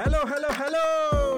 Hello 0.00 0.18
hello 0.18 0.48
hello! 0.48 0.84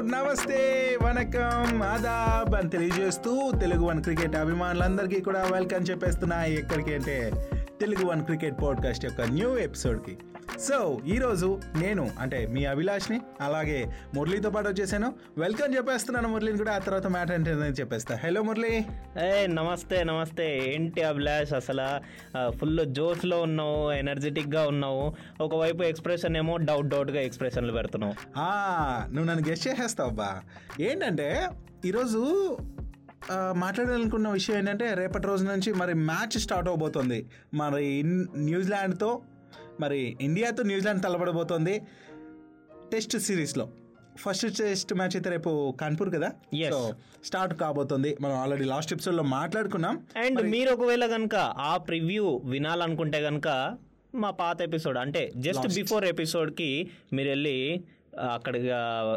నమస్తే 0.01 0.59
వనకం 1.03 1.83
ఆదాబ్ 1.83 2.55
అని 2.55 2.71
తెలియజేస్తూ 2.71 3.53
తెలుగు 3.61 3.85
వన్ 3.85 4.03
క్రికెట్ 4.03 4.37
అభిమానులందరికీ 4.37 5.21
కూడా 5.21 5.49
వెల్కమ్ 5.53 5.85
చెప్పేస్తున్నా 5.91 6.45
ఎక్కడికి 6.45 6.95
అంటే 6.95 7.33
తెలుగు 7.81 8.07
వన్ 8.07 8.25
క్రికెట్ 8.25 8.63
పాడ్కాస్ట్ 8.63 9.05
యొక్క 9.05 9.21
న్యూ 9.21 9.59
ఎపిసోడ్కి. 9.59 10.19
సో 10.59 11.01
ఈరోజు 11.07 11.61
నేను 11.79 12.11
అంటే 12.19 12.47
మీ 12.47 12.65
అభిలాష్ని 12.65 13.21
అలాగే 13.41 13.93
మురళితో 14.15 14.51
పాటు 14.51 14.69
వచ్చేసాను. 14.69 15.13
వెల్కమ్ 15.39 15.77
చెప్పేస్తున్నాను 15.77 16.29
మురళిని 16.29 16.59
కూడా 16.59 16.73
ఆ 16.73 16.79
తర్వాత 16.79 17.07
మ్యాటర్ 17.07 17.35
ఏంటనేది 17.35 17.81
చెప్పేస్తా. 17.81 18.19
హలో 18.25 18.43
మురళి. 18.43 18.85
ఏ 19.23 19.47
నమస్తే 19.47 20.05
నమస్తే. 20.05 20.75
ఏంటి 20.75 21.03
అభిలాష్ 21.03 21.53
అసలు 21.53 22.01
ఫుల్ 22.51 22.81
జోష్లో 22.87 23.43
ఉన్నావు 23.43 23.93
ఎనర్జెటిక్గా 23.93 24.67
ఉన్నావు. 24.69 25.15
ఒకవైపు 25.41 25.83
ఎక్స్ప్రెషన్ 25.83 26.37
ఏమో 26.37 26.57
డౌట్ 26.57 26.89
డౌట్గా 26.89 27.21
ఎక్స్ప్రెషన్లు 27.21 27.73
పెడుతున్నావు. 27.73 28.15
ఆ, 28.37 29.07
నువ్వు 29.13 29.31
నన్ను 29.31 29.49
గెస్ట్ 29.49 29.69
చేసేస్తావు 29.69 30.11
బా 30.11 30.41
ఏంటంటే 30.81 31.49
ఈరోజు 31.85 32.57
మాట్లాడాలనుకున్న 33.53 34.29
విషయం 34.29 34.59
ఏంటంటే 34.59 34.95
రేపటి 34.95 35.27
రోజు 35.27 35.45
నుంచి 35.45 35.73
మరి 35.73 35.95
మ్యాచ్ 35.95 36.39
స్టార్ట్ 36.39 36.69
అవబోతుంది. 36.69 37.27
మరి 37.55 38.03
న్యూజిలాండ్తో 38.37 39.21
మరి 39.83 40.17
ఇండియాతో 40.21 40.63
న్యూజిలాండ్ 40.63 41.03
తలబడబోతోంది 41.03 41.83
టెస్ట్ 42.93 43.19
సిరీస్లో. 43.19 43.69
ఫస్ట్ 44.17 44.57
టెస్ట్ 44.59 44.95
మ్యాచ్ 44.95 45.17
అయితే 45.17 45.31
రేపు 45.31 45.77
కాన్పూర్ 45.81 46.15
కదా. 46.15 46.31
సో 46.71 46.95
స్టార్ట్ 47.25 47.55
కాబోతుంది. 47.61 48.17
మనం 48.21 48.37
ఆల్రెడీ 48.37 48.65
లాస్ట్ 48.65 48.93
ఎపిసోడ్లో 48.93 49.23
మాట్లాడుకున్నాం. 49.23 50.07
అండ్ 50.17 50.43
మీరు 50.43 50.71
ఒకవేళ 50.71 51.07
కనుక 51.07 51.35
ఆ 51.37 51.77
ప్రివ్యూ 51.77 52.41
వినాలనుకుంటే 52.45 53.23
కనుక 53.23 53.49
మా 54.15 54.31
పాత 54.31 54.63
ఎపిసోడ్ 54.63 54.99
అంటే 54.99 55.33
జస్ట్ 55.37 55.75
బిఫోర్ 55.75 56.05
ఎపిసోడ్కి 56.05 56.71
మీరు 57.13 57.29
వెళ్ళి 57.29 57.85
అక్కడ 58.19 58.57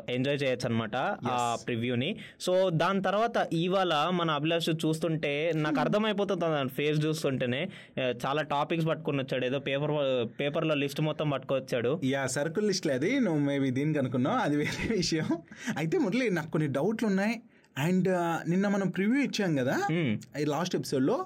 ఎంజాయ్ 0.09 0.39
చేయొచ్చు 0.43 0.65
అనమాట 0.65 0.95
ఆ 1.25 1.57
ప్రివ్యూని 1.67 2.17
సో 2.39 2.69
దాని 2.69 3.01
తర్వాత 3.01 3.47
ఇవాళ 3.53 4.09
మన 4.13 4.31
అభిలాష్ 4.31 4.69
చూస్తుంటే 4.69 5.51
నాకు 5.55 5.79
అర్థమైపోతుంది 5.79 6.41
తన 6.41 6.67
ఫేస్ 6.67 7.05
చూస్తుంటేనే. 7.05 7.69
చాలా 7.99 8.41
టాపిక్స్ 8.41 8.88
పట్టుకొని 8.88 9.21
వచ్చాడు 9.21 9.45
ఏదో 9.45 9.59
పేపర్ 9.59 9.91
పేపర్లో 10.39 10.75
లిస్ట్ 10.75 11.01
మొత్తం 11.01 11.29
పట్టుకొచ్చాడు. 11.29 11.99
యా 12.03 12.27
సర్కిల్ 12.27 12.67
లిస్ట్ 12.67 12.88
అది 12.88 13.19
నువ్వు 13.19 13.39
మేబీ 13.39 13.69
దీనికి 13.69 13.99
అనుకున్నావు. 13.99 14.38
అది 14.38 14.57
వేరే 14.57 14.88
విషయం. 14.97 15.25
అయితే 15.77 15.97
మురళి 15.97 16.29
నాకు 16.29 16.51
కొన్ని 16.51 16.69
డౌట్లు 16.71 17.07
ఉన్నాయి. 17.07 17.41
అండ్ 17.77 18.09
నిన్న 18.49 18.67
మనం 18.67 18.88
ప్రివ్యూ 18.88 19.23
ఇచ్చాం 19.23 19.55
కదా? 19.55 19.77
ఈ 20.41 20.45
లాస్ట్ 20.45 20.75
ఎపిసోడ్లో 20.75 21.25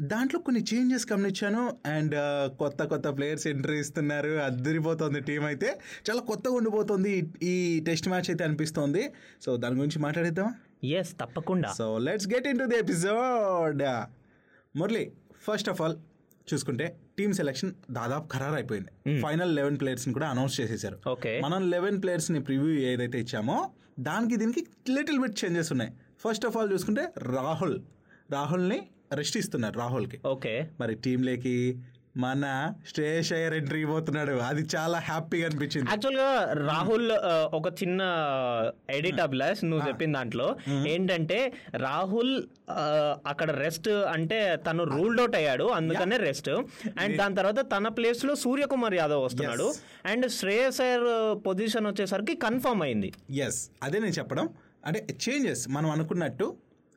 దాంట్లో 0.00 0.40
కొన్ని 0.40 0.64
చేంజెస్ 0.74 1.12
గమనించాను. 1.12 1.76
అండ్ 1.86 2.14
కొత్త 2.58 2.84
కొత్త 2.84 3.08
ప్లేయర్స్ 3.08 3.46
ఎంట్రీ 3.46 3.80
ఇస్తున్నారు. 3.80 4.28
అద్దరిపోతుంది 4.28 5.20
టీం 5.20 5.44
అయితే. 5.44 5.78
చాలా 6.10 6.20
కొత్తగా 6.20 6.54
ఉండిపోతుంది 6.54 7.30
ఈ- 7.42 7.80
టెస్ట్ 7.80 8.08
మ్యాచ్ 8.08 8.22
అయితే 8.22 8.44
అనిపిస్తోంది. 8.44 9.12
సో 9.42 9.56
దాని 9.56 9.76
గురించి 9.76 9.98
మాట్లాడేద్దామా? 9.98 10.54
ఎస్ 10.84 11.12
తప్పకుండా. 11.12 11.72
So 11.72 11.98
let's 11.98 12.28
get 12.28 12.48
into 12.58 12.64
the 12.64 12.76
episode 12.76 13.82
Murali 14.78 15.12
first 15.48 15.70
of 15.70 15.82
all 15.82 15.96
చూసుకుంటే 16.54 17.00
టీమ్ 17.18 17.32
సెలెక్షన్ 17.32 17.72
దాదాపు 17.90 18.28
ఖరారు 18.28 18.54
అయిపోయింది 18.54 19.20
ఫైనల్ 19.20 19.56
లెవెన్ 19.56 19.80
ప్లేయర్స్ని 19.80 20.14
కూడా 20.14 20.28
అనౌన్స్ 20.28 20.60
చేసేసారు. 20.60 20.98
ఓకే 21.08 21.40
మనం 21.40 21.70
లెవెన్ 21.70 22.02
ప్లేయర్స్ని 22.02 22.40
ప్రివ్యూ 22.40 22.74
ఏదైతే 22.74 23.20
ఇచ్చామో 23.20 23.70
దానికి 24.00 24.36
దీనికి 24.36 24.66
లిటిల్ 24.90 25.18
బిట్ 25.18 25.44
చేంజెస్ 25.44 25.72
ఉన్నాయి. 25.72 25.92
ఫస్ట్ 26.18 26.46
ఆఫ్ 26.46 26.56
ఆల్ 26.56 26.72
చూసుకుంటే 26.72 27.12
రాహుల్. 27.18 27.80
రాహుల్ని 28.32 28.88
రెస్ట్ 29.10 29.36
ఇస్తున్నారు 29.36 29.78
రాహుల్కి. 29.78 30.18
ఓకే. 30.26 30.52
మరి 30.80 30.94
టీంలోకి 30.94 31.54
మన 32.16 32.44
శ్రేయస్ 32.88 33.32
అయ్యర్ 33.32 33.54
ఎంట్రీ 33.54 33.84
పోతున్నాడు. 33.84 34.32
అది 34.40 34.66
చాలా 34.74 34.98
హ్యాపీగా 34.98 35.46
అనిపించింది. 35.46 35.86
యాక్చువల్గా 35.90 36.28
రాహుల్ 36.66 37.12
ఆ, 37.12 37.32
ఒక 37.52 37.68
చిన్న 37.82 38.00
ఎడిట్ 38.90 39.20
అభిలాష్ 39.20 39.64
నువ్వు 39.64 39.88
చెప్పిన 39.88 40.12
దాంట్లో 40.12 40.46
ఏంటంటే 40.86 41.38
రాహుల్ 41.76 42.32
అక్కడ 43.26 43.50
రెస్ట్ 43.56 43.88
అంటే 43.88 44.38
తను 44.66 44.84
రూల్డ్ 44.84 45.20
అవుట్ 45.20 45.36
అయ్యాడు 45.36 45.64
అందుకనే 45.72 46.16
రెస్ట్ 46.18 46.50
అండ్ 46.98 47.16
దాని 47.16 47.34
తర్వాత 47.34 47.72
తన 47.72 47.88
ప్లేస్లో 47.88 48.34
సూర్యకుమార్ 48.36 48.94
యాదవ్ 48.94 49.24
వస్తున్నాడు. 49.24 49.68
అండ్ 50.06 50.28
శ్రేయస్ 50.30 50.80
అయ్యర్ 50.80 51.06
పొజిషన్ 51.46 51.86
వచ్చేసరికి 51.86 52.34
కన్ఫర్మ్ 52.38 52.82
అయింది. 52.82 53.10
ఎస్ 53.40 53.62
అదే 53.82 53.98
నేను 53.98 54.12
చెప్పడం. 54.12 54.48
అంటే 54.86 55.00
చేంజెస్ 55.24 55.68
మనం 55.68 55.90
అనుకున్నట్టు 55.90 56.48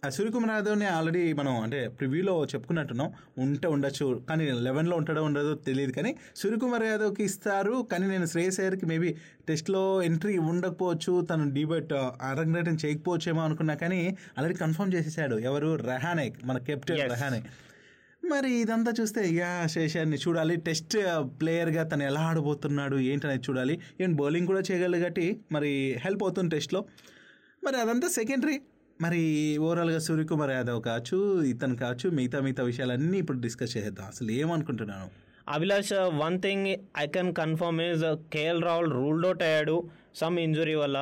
సూర్యకుమార్ 0.09 0.51
యాదవ్ని 0.51 0.85
ఆల్రెడీ 0.85 1.33
మనం 1.33 1.59
అంటే 1.61 1.87
ప్రివ్యూలో 1.87 2.45
చెప్పుకున్నట్టున్నాం. 2.45 3.13
ఉంటే 3.37 3.67
ఉండొచ్చు 3.67 4.23
కానీ 4.29 4.51
లెవెన్లో 4.51 4.97
ఉంటాడో 4.97 5.23
ఉండదో 5.23 5.53
తెలియదు. 5.55 5.91
కానీ 5.91 6.15
సూర్యకుమార్ 6.35 6.83
యాదవ్కి 6.83 7.23
ఇస్తారు. 7.23 7.87
కానీ 7.91 8.07
నేను 8.07 8.25
శ్రేయస్ 8.25 8.59
అయ్యర్కి 8.59 8.85
మేబీ 8.85 9.15
టెస్ట్లో 9.47 10.03
ఎంట్రీ 10.03 10.37
ఉండకపోవచ్చు. 10.37 11.21
తను 11.21 11.53
డీబట్ 11.53 11.93
అరంగేటం 12.21 12.77
చేయకపోవచ్చేమో 12.85 13.41
అనుకున్నా. 13.41 13.75
కానీ 13.75 14.17
ఆల్రెడీ 14.37 14.59
కన్ఫర్మ్ 14.59 14.93
చేసేసాడు. 14.93 15.39
ఎవరు? 15.39 15.75
రెహానే 15.75 16.33
మన 16.43 16.57
కెప్టెన్. 16.57 16.99
రెహానే 16.99 17.43
మరి 18.25 18.51
ఇదంతా 18.51 18.93
చూస్తే 19.01 19.29
ఇక 19.29 19.67
శేషాన్ని 19.67 20.17
చూడాలి. 20.17 20.55
టెస్ట్ 20.55 20.97
ప్లేయర్గా 21.39 21.83
తను 21.83 22.03
ఎలా 22.03 22.19
ఆడబోతున్నాడు 22.19 22.95
ఏంటనేది 22.95 23.43
చూడాలి. 23.49 23.73
ఈవెన్ 23.73 24.13
బౌలింగ్ 24.13 24.47
కూడా 24.47 24.59
చేయగలరు 24.59 24.99
కాబట్టి 24.99 25.39
మరి 25.51 25.95
హెల్ప్ 26.05 26.23
అవుతుంది 26.23 26.55
టెస్ట్లో. 26.55 26.85
మరి 27.63 27.77
అదంతా 27.77 28.07
సెకండరీ. 28.07 28.61
మరి 29.01 29.19
ఓవరాల్గా 29.57 29.99
సూర్యకుమార్ 29.99 30.51
యాదవ్ 30.51 30.81
కావచ్చు 30.81 31.17
ఇతను 31.43 31.75
కావచ్చు 31.75 32.09
మిగతా 32.11 32.39
మిగతా 32.39 32.63
విషయాలన్నీ 32.63 33.17
ఇప్పుడు 33.17 33.39
డిస్కస్ 33.39 33.77
చేద్దాం 33.77 34.05
అసలు 34.05 34.31
ఏమనుకుంటున్నాను? 34.31 35.07
Abhilash 35.47 35.93
one 35.93 36.41
thing 36.41 36.67
I 36.97 37.07
can 37.07 37.33
confirm 37.33 37.81
is 37.81 38.03
KL 38.33 38.63
Rahul 38.63 38.91
ruled 38.91 39.27
out 39.27 39.43
అయ్యాడు 39.43 39.75
సమ్ 40.15 40.39
ఇంజురీ 40.39 40.75
వల్ల. 40.75 40.97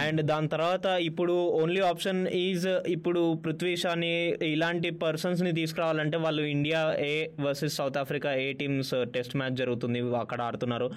అండ్ 0.00 0.22
దాని 0.22 0.48
తర్వాత 0.48 0.86
ఇప్పుడు 0.86 1.32
ఓన్లీ 1.32 1.80
ఆప్షన్ 1.80 2.28
ఈజ్ 2.28 2.66
ఇప్పుడు 2.66 3.34
పృథ్వీ 3.34 3.76
షాని 3.76 4.28
ఇలాంటి 4.28 4.90
పర్సన్స్ని 4.90 5.52
తీసుకురావాలంటే 5.52 6.16
వాళ్ళు 6.16 6.42
India 6.42 6.96
A 6.98 7.26
versus 7.40 7.76
South 7.76 7.98
Africa 7.98 8.34
A 8.34 8.52
teams 8.52 8.94
test 9.14 9.36
match 9.36 9.52
జరుగుతుంది 9.52 10.16
అక్కడ 10.16 10.40
ఆడుతున్నారు. 10.42 10.90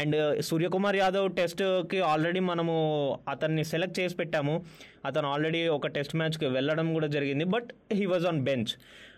అండ్ 0.00 0.42
సూర్యకుమార్ 0.42 0.96
యాదవ్ 0.96 1.36
టెస్ట్కి 1.36 2.00
ఆల్రెడీ 2.00 2.40
మనము 2.40 2.74
అతన్ని 3.28 3.64
సెలెక్ట్ 3.64 4.00
చేసి 4.00 4.16
పెట్టాము. 4.16 4.64
అతను 5.04 5.28
ఆల్రెడీ 5.28 5.68
ఒక 5.68 5.86
టెస్ట్ 5.86 6.16
మ్యాచ్కి 6.16 6.46
వెళ్ళడం 6.46 6.94
కూడా 6.94 7.06
జరిగింది 7.06 7.44
but 7.44 7.70
he 7.92 8.06
was 8.06 8.26
on 8.26 8.40
bench 8.40 8.74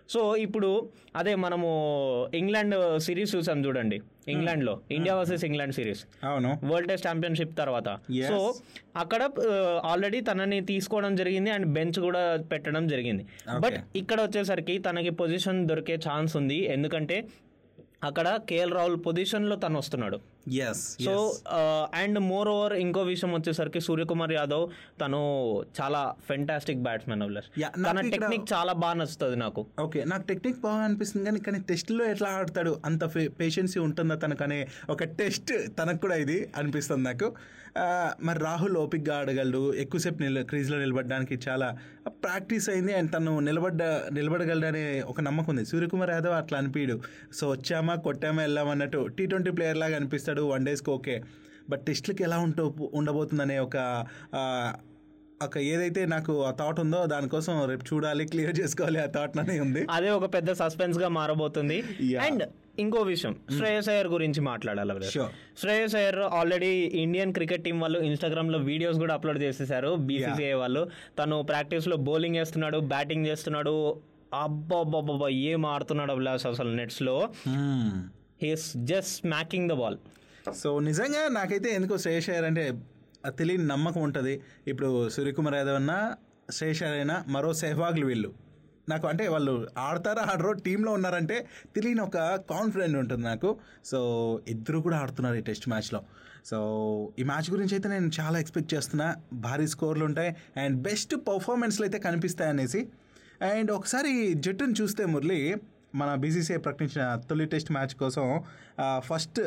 so 0.09 0.37
ఇప్పుడు 0.37 0.89
అదే 1.17 1.35
మనము 1.35 1.69
ఇంగ్లాండ్ 2.35 3.01
సిరీస్ 3.01 3.35
చూసాం 3.37 3.67
చూడండి. 3.67 4.01
ఇంగ్లాండ్లో 4.29 4.81
ఇండియా 4.91 5.15
వర్సెస్ 5.17 5.45
ఇంగ్లాండ్ 5.45 5.75
సిరీస్. 5.75 6.03
అవును. 6.25 6.59
వరల్డ్ 6.65 6.89
టెస్ట్ 6.89 7.07
ఛాంపియన్షిప్ 7.09 7.59
తర్వాత. 7.59 7.89
సో 8.29 8.55
అక్కడ 8.97 9.31
ఆల్రెడీ 9.85 10.21
తనని 10.21 10.61
తీసుకోవడం 10.61 11.15
జరిగింది 11.15 11.51
అండ్ 11.51 11.67
బెంచ్ 11.67 12.01
కూడా 12.01 12.37
పెట్టడం 12.53 12.87
జరిగింది. 12.87 13.27
బట్ 13.59 13.79
ఇక్కడ 13.97 14.21
వచ్చేసరికి 14.21 14.79
తనకి 14.79 15.11
పొజిషన్ 15.11 15.69
దొరికే 15.69 15.97
ఛాన్స్ 16.09 16.37
ఉంది. 16.37 16.73
ఎందుకంటే 16.73 17.25
అక్కడ 18.05 18.39
కేఎల్ 18.49 18.73
రాహుల్ 18.73 18.97
పొజిషన్లో 19.07 19.57
తను 19.57 19.77
వస్తున్నాడు. 19.79 20.34
సో 21.05 21.43
అండ్ 21.95 22.19
మోర్ 22.19 22.49
ఓవర్ 22.49 22.73
ఇంకో 22.73 23.03
విషయం 23.03 23.33
వచ్చేసరికి 23.33 23.81
సూర్యకుమార్ 23.81 24.33
యాదవ్ 24.33 24.69
తను 25.01 25.21
చాలా 25.83 26.15
ఫెంటాస్టిక్ 26.29 26.79
బ్యాట్స్మెన్ 26.79 27.23
తన 27.85 28.01
టెక్నిక్ 28.11 28.53
చాలా 28.53 28.73
బాగా 28.73 28.95
నచ్చుతుంది 28.95 29.37
నాకు. 29.37 29.67
ఓకే 29.81 30.05
నాకు 30.05 30.23
టెక్నిక్ 30.23 30.61
బాగా 30.61 30.83
అనిపిస్తుంది 30.83 31.25
కానీ 31.25 31.41
కానీ 31.41 31.59
టెస్ట్లో 31.59 32.05
ఎట్లా 32.05 32.29
ఆడతాడు? 32.29 32.81
అంత 32.85 33.05
పేషెన్సీ 33.41 33.79
ఉంటుందా 33.79 34.15
తనకనే 34.15 34.69
ఒక 34.91 35.05
టెస్ట్ 35.05 35.53
తనకు 35.79 35.97
కూడా 35.97 36.15
ఇది 36.15 36.53
అనిపిస్తుంది 36.57 37.03
నాకు. 37.03 37.33
ఆ, 37.79 38.11
మరి 38.23 38.39
రాహుల్ 38.39 38.77
ఓపిక్గా 38.77 39.19
ఆడగలడు 39.19 39.75
ఎక్కువసేపు 39.75 40.23
నిల 40.23 40.43
క్రీజ్లో 40.43 40.79
నిలబడడానికి 40.79 41.41
చాలా 41.49 41.77
ప్రాక్టీస్ 42.07 42.69
అయింది 42.71 42.95
అండ్ 42.95 43.13
తను 43.13 43.41
నిలబడ్డ 43.41 43.83
నిలబడగలడనే 44.13 45.03
ఒక 45.07 45.21
నమ్మకం 45.21 45.49
ఉంది. 45.49 45.65
సూర్యకుమార్ 45.65 46.11
యాదవ్ 46.11 46.33
అట్లా 46.33 46.59
అనిపించడు 46.59 47.01
సో 47.33 47.51
వచ్చామా 47.51 47.95
కొట్టామా 47.95 48.43
వెళ్ళామన్నట్టు 48.43 49.07
టీ 49.07 49.27
ట్వంటీ 49.27 49.51
ప్లేయర్ 49.51 49.77
లాగా 49.77 49.97
అనిపిస్తాడు. 49.97 50.34
వన్ 50.41 50.67
డేస్కి 50.67 50.91
ఓకే 50.91 51.23
బట్ 51.71 51.87
టెస్ట్లకి 51.87 52.23
ఎలా 52.23 52.39
ఉంటూ 52.39 52.75
ఉండబోతుందనే 52.95 53.59
ఒక 53.59 53.77
ఒక 55.43 55.59
ఏదైతే 55.59 56.07
నాకు 56.07 56.45
ఆ 56.45 56.51
థాట్ 56.51 56.81
ఉందో 56.81 57.07
దానికోసం 57.07 57.69
రేపు 57.69 57.95
చూడాలి 57.95 58.27
క్లియర్ 58.27 58.61
చేసుకోవాలి 58.61 59.03
ఆ 59.03 59.07
థాట్ 59.07 59.39
అనే 59.39 59.61
ఉంది. 59.61 59.87
అదే 59.91 60.11
ఒక 60.11 60.35
పెద్ద 60.35 60.53
సస్పెన్స్గా 60.53 61.09
మారబోతుంది. 61.09 61.85
అండ్ 62.17 62.49
ఇంకో 62.79 62.99
విషయం 62.99 63.37
శ్రేయస్ 63.57 63.89
అయ్యర్ 63.89 64.09
గురించి 64.09 64.41
మాట్లాడాలి. 64.41 65.05
Shreyas 65.59 65.95
Iyer 65.95 66.19
already 66.19 66.77
Indian 66.85 67.33
cricket 67.33 67.65
team 67.65 67.81
వాళ్ళు 67.81 67.99
ఇన్స్టాగ్రామ్లో 67.99 68.59
వీడియోస్ 68.59 68.99
కూడా 68.99 69.15
అప్లోడ్ 69.15 69.39
చేసేసారు 69.39 69.97
బీసీసీఐ 69.97 70.53
వాళ్ళు. 70.53 70.91
తను 71.19 71.43
ప్రాక్టీస్లో 71.43 71.97
బౌలింగ్ 71.97 72.37
చేస్తున్నాడు 72.37 72.79
బ్యాటింగ్ 72.79 73.27
చేస్తున్నాడు. 73.27 74.01
అబ్బాబ్బాబ్బా 74.35 75.29
ఏం 75.29 75.67
ఆడుతున్నాడు 75.67 76.13
అభిలాష్ 76.13 76.47
అసలు 76.47 76.71
నెట్స్లో. 76.71 77.29
He's 78.43 78.77
just 78.77 79.21
smacking 79.21 79.69
the 79.69 79.73
ball 79.73 79.99
so 80.53 80.79
నిజంగా 80.79 81.29
నాకైతే 81.29 81.75
ఎందుకో 81.75 81.99
శ్రేయస్ 81.99 82.31
అయ్యర్ 82.31 82.45
అంటే 82.45 82.81
తెలియని 83.29 83.67
నమ్మకం 83.67 84.03
ఉంటుంది. 84.03 84.41
ఇప్పుడు 84.69 85.09
సూర్యకుమార్ 85.09 85.55
యాదవ్ 85.55 85.75
అన్న 85.75 86.15
శ్రేయస్ 86.51 86.83
అయ్యర్ 86.83 86.99
అయినా 86.99 87.25
మరో 87.29 87.55
సెహ్వాగ్లు 87.55 88.07
వీళ్ళు. 88.07 88.33
నాకు 88.89 89.07
అంటే 89.07 89.29
వాళ్ళు 89.29 89.69
ఆడతారా 89.79 90.23
ఆడరో 90.33 90.53
టీంలో 90.53 90.93
ఉన్నారంటే 90.93 91.47
తెలియని 91.77 92.01
ఒక 92.01 92.17
కాన్ఫిడెంట్ 92.51 92.97
ఉంటుంది 92.97 93.23
నాకు. 93.23 93.59
సో 93.85 94.01
ఇద్దరు 94.49 94.79
కూడా 94.79 94.97
ఆడుతున్నారు 94.97 95.37
ఈ 95.37 95.41
టెస్ట్ 95.41 95.69
మ్యాచ్లో. 95.69 96.03
సో 96.47 96.59
ఈ 97.19 97.23
మ్యాచ్ 97.23 97.51
గురించి 97.51 97.75
అయితే 97.75 97.89
నేను 97.89 98.11
చాలా 98.21 98.39
ఎక్స్పెక్ట్ 98.39 98.75
చేస్తున్నా. 98.75 99.17
భారీ 99.33 99.67
స్కోర్లు 99.67 100.05
ఉంటాయి 100.05 100.37
అండ్ 100.57 100.77
బెస్ట్ 100.83 101.17
పర్ఫార్మెన్స్లు 101.17 101.87
అయితే 101.87 101.99
కనిపిస్తాయి 101.99 102.51
అనేసి 102.51 102.89
అండ్ 103.43 103.71
ఒకసారి 103.71 104.35
జట్టును 104.35 104.75
చూస్తే 104.83 105.05
మురళి 105.05 105.57
మన 105.95 106.11
బీసీసీఐ 106.23 106.59
ప్రకటించిన 106.67 107.03
తొలి 107.29 107.45
టెస్ట్ 107.53 107.71
మ్యాచ్ 107.73 107.95
కోసం 107.95 108.25
ఫస్ట్ 109.09 109.41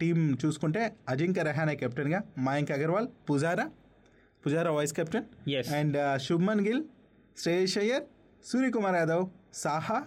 టీం 0.00 0.18
చూసుకుంటే 0.42 0.82
అజింక్య 1.08 1.42
రెహానే 1.42 1.74
కెప్టెన్గా 1.82 2.20
Mayank 2.46 2.72
Agarwal 2.76 3.08
Pujara 3.30 3.66
Pujara 4.44 4.70
vice 4.70 4.92
captain. 4.92 5.24
And 5.78 5.96
Shubman 6.26 6.62
Gill 6.66 6.82
Shreyas 7.36 7.78
Iyer 7.78 8.04
Suryakumar 8.44 8.96
Yadav 8.96 9.24
Saha 9.54 9.98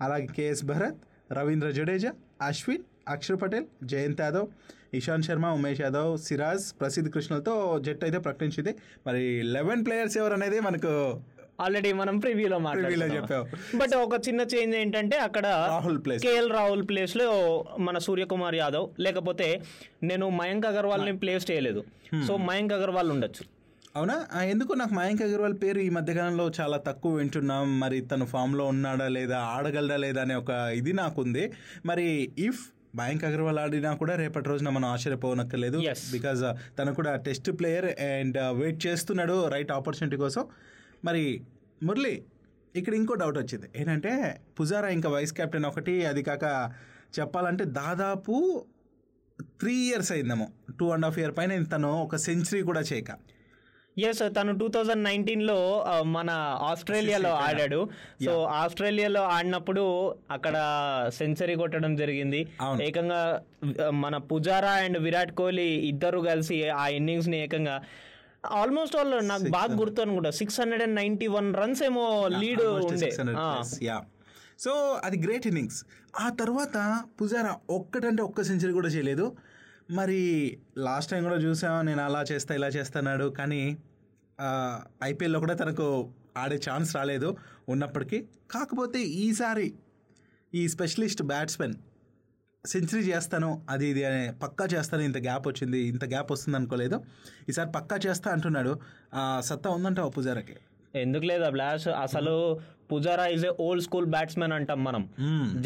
అలాగే 0.00 0.28
కేఎస్ 0.36 0.64
భరత్ 0.64 1.02
రవీంద్ర 1.32 1.68
జడేజా 1.70 2.10
అశ్విన్ 2.40 2.84
అక్షర్ 3.08 3.38
పటేల్ 3.42 3.66
జయంత్ 3.84 4.20
యాదవ్ 4.20 4.48
ఇషాంత్ 4.94 5.26
శర్మ 5.26 5.46
ఉమేష్ 5.58 5.80
యాదవ్ 5.80 6.10
సిరాజ్ 6.18 6.66
ప్రసిద్ధ్ 6.80 7.08
కృష్ణలతో 7.12 7.54
జట్టు 7.78 8.04
అయితే 8.04 8.18
ప్రకటించింది 8.18 8.72
మరి 9.06 9.22
లెవెన్ 9.56 9.82
ప్లేయర్స్ 9.86 10.16
ఎవరు 10.18 10.34
అనేది 10.34 10.58
మనకు 10.60 10.92
ఆల్రెడీ 11.60 11.92
మనం 11.92 12.18
ప్రివ్యూలో 12.18 12.58
మాట్లాడుతున్నాం 12.58 13.44
బట్ 13.74 13.94
ఒక 13.94 14.28
చిన్న 14.28 14.40
చేంజ్ 14.40 14.76
ఏంటంటే 14.76 15.16
అక్కడ 15.16 15.46
రాహుల్ 15.46 16.04
ప్లేస్ 16.04 16.22
కేఎల్ 16.22 16.50
రాహుల్ 16.50 16.88
ప్లేస్లో 16.88 17.64
మన 17.78 17.98
సూర్యకుమార్ 17.98 18.54
యాదవ్ 18.54 18.88
లేకపోతే 19.00 19.62
నేను 20.02 20.28
మయాంక్ 20.28 20.66
అగర్వాల్ని 20.66 21.16
ప్లేస్ 21.16 21.50
చేయలేదు. 21.50 21.84
సో 22.28 22.36
మయాంక్ 22.36 22.72
అగర్వాల్ 22.72 23.10
ఉండొచ్చు. 23.10 23.44
అవునా? 23.96 24.42
ఎందుకు 24.44 24.72
నాకు 24.72 24.94
మయాంక్ 24.94 25.22
అగర్వాల్ 25.22 25.54
పేరు 25.62 25.78
ఈ 25.78 25.88
మధ్యకాలంలో 25.88 26.50
చాలా 26.60 26.76
తక్కువ 26.76 27.14
వింటున్నాం. 27.14 27.80
మరి 27.80 28.00
తను 28.00 28.24
ఫామ్లో 28.24 28.66
ఉన్నాడా 28.66 29.08
లేదా 29.08 29.38
ఆడగలడా 29.38 29.96
లేదా 29.96 30.22
అనే 30.22 30.34
ఒక 30.34 30.50
ఇది 30.50 30.92
నాకుంది. 30.92 31.52
మరి 31.86 32.32
ఇఫ్ 32.38 32.60
మయాంక్ 32.96 33.24
అగర్వాల్ 33.24 33.58
ఆడినా 33.58 33.94
కూడా 33.94 34.16
రేపటి 34.16 34.48
రోజున 34.48 34.68
మనం 34.68 34.84
ఆశ్చర్యపోనక్కర్లేదు. 34.84 35.78
బికాజ్ 36.12 36.42
తను 36.78 36.94
కూడా 36.94 37.16
టెస్ట్ 37.16 37.50
ప్లేయర్ 37.50 38.00
అండ్ 38.00 38.38
వెయిట్ 38.38 38.86
చేస్తున్నాడు 38.86 39.48
రైట్ 39.48 39.72
ఆపర్చునిటీ 39.72 40.16
కోసం. 40.16 40.44
మరి 41.04 41.24
మురళి 41.82 42.14
ఇక్కడ 42.74 42.94
ఇంకో 42.94 43.14
డౌట్ 43.14 43.38
వచ్చింది. 43.38 43.70
ఏంటంటే 43.76 44.12
పుజారా 44.60 44.88
ఇంకా 44.88 45.08
వైస్ 45.08 45.32
కెప్టెన్ 45.32 45.64
ఒకటి 45.64 46.06
అది 46.06 46.22
కాక 46.22 46.44
చెప్పాలంటే 47.20 47.64
దాదాపు 47.64 48.34
త్రీ 49.60 49.88
ఇయర్స్ 49.88 50.12
అయిందేమో. 50.12 50.46
టూ 50.78 50.90
అండ్ 50.90 51.04
హాఫ్ 51.04 51.18
ఇయర్ 51.18 51.36
పైన 51.36 51.64
తను 51.64 52.02
ఒక 52.02 52.16
సెంచరీ 52.16 52.62
కూడా 52.62 52.80
చేయక. 52.80 53.10
ఎస్ 53.96 54.22
తను 54.36 54.58
టూ 54.58 54.68
థౌజండ్ 54.68 55.04
నైన్టీన్లో 55.04 55.56
ఆ, 55.82 56.02
మన 56.02 56.30
ఆస్ట్రేలియాలో 56.62 57.30
ఆడాడు. 57.42 57.80
సో 58.24 58.42
ఆస్ట్రేలియాలో 58.54 59.22
ఆడినప్పుడు 59.28 59.84
అక్కడ 60.30 60.56
సెంచరీ 61.08 61.54
కొట్టడం 61.54 61.96
జరిగింది. 61.96 62.40
ఏకంగా 62.82 63.20
మన 63.90 64.16
పుజారా 64.16 64.70
అండ్ 64.70 64.98
విరాట్ 64.98 65.32
కోహ్లీ 65.32 65.68
ఇద్దరు 65.84 66.20
కలిసి 66.20 66.68
ఆ 66.68 66.88
ఇన్నింగ్స్ని 66.88 67.42
ఏకంగా 67.42 67.76
ఆల్మోస్ట్ 68.50 68.96
ఆల్ 68.96 69.28
నాకు 69.28 69.48
బాగా 69.48 69.74
గుర్తు 69.74 70.00
అనుకుంటా 70.00 70.30
six 70.30 70.60
hundred 70.60 70.82
and 70.82 70.94
ninety 70.94 71.26
one 71.26 71.54
runs 71.54 71.82
ఏమో 71.82 72.28
లీడ్ 72.28 72.62
ఉండే. 72.62 73.10
యా 73.82 74.02
సో 74.58 75.00
అది 75.04 75.16
గ్రేట్ 75.22 75.46
ఇన్నింగ్స్ 75.46 75.84
ఆ 76.20 76.28
తర్వాత 76.28 77.04
పుజారా 77.20 77.56
ఒక్కటంటే 77.70 78.22
ఒక్క 78.22 78.42
సెంచరీ 78.42 78.72
కూడా 78.72 78.88
చేయలేదు. 78.88 79.36
మరి 79.90 80.20
లాస్ట్ 80.78 81.10
టైం 81.10 81.22
కూడా 81.22 81.36
చూసాం 81.36 81.86
నేను 81.86 82.02
అలా 82.02 82.24
చేస్తా 82.32 82.54
ఇలా 82.54 82.68
చేస్తున్నాడు 82.68 83.24
కానీ 83.24 83.62
ఐపీఎల్లో 85.04 85.40
కూడా 85.40 85.54
తనకు 85.54 86.12
ఆడే 86.36 86.60
ఛాన్స్ 86.70 86.96
రాలేదు 86.96 87.36
ఉన్నప్పటికీ. 87.68 88.24
కాకపోతే 88.50 89.02
ఈసారి 89.02 89.74
ఈ 90.54 90.68
స్పెషలిస్ట్ 90.68 91.22
బ్యాట్స్మెన్ 91.22 91.74
సెంచరీ 92.66 93.00
చేస్తాను 93.00 93.62
అది 93.70 93.86
ఇది 93.86 94.04
అనే 94.04 94.34
పక్కా 94.42 94.64
చేస్తాను 94.64 95.02
ఇంత 95.02 95.18
గ్యాప్ 95.18 95.48
వచ్చింది 95.48 95.80
ఇంత 95.80 96.04
గ్యాప్ 96.04 96.32
వస్తుంది 96.32 96.56
అనుకోలేదు. 96.58 97.00
ఈసారి 97.48 97.70
పక్కా 97.70 97.96
చేస్తా 98.06 98.30
అంటున్నాడు. 98.30 98.78
సత్తా 99.40 99.70
ఉందంట 99.70 100.00
పుజారాకి. 100.00 100.56
ఎందుకు 100.94 101.24
లేదు 101.24 101.50
బ్లాష్ 101.50 101.88
అసలు 101.88 102.60
Pujara 102.90 103.24
is 103.34 103.44
a 103.48 103.52
old 103.66 103.84
school 103.86 104.08
batsmen 104.14 104.54
అంటాం 104.58 104.80
మనం. 104.88 105.02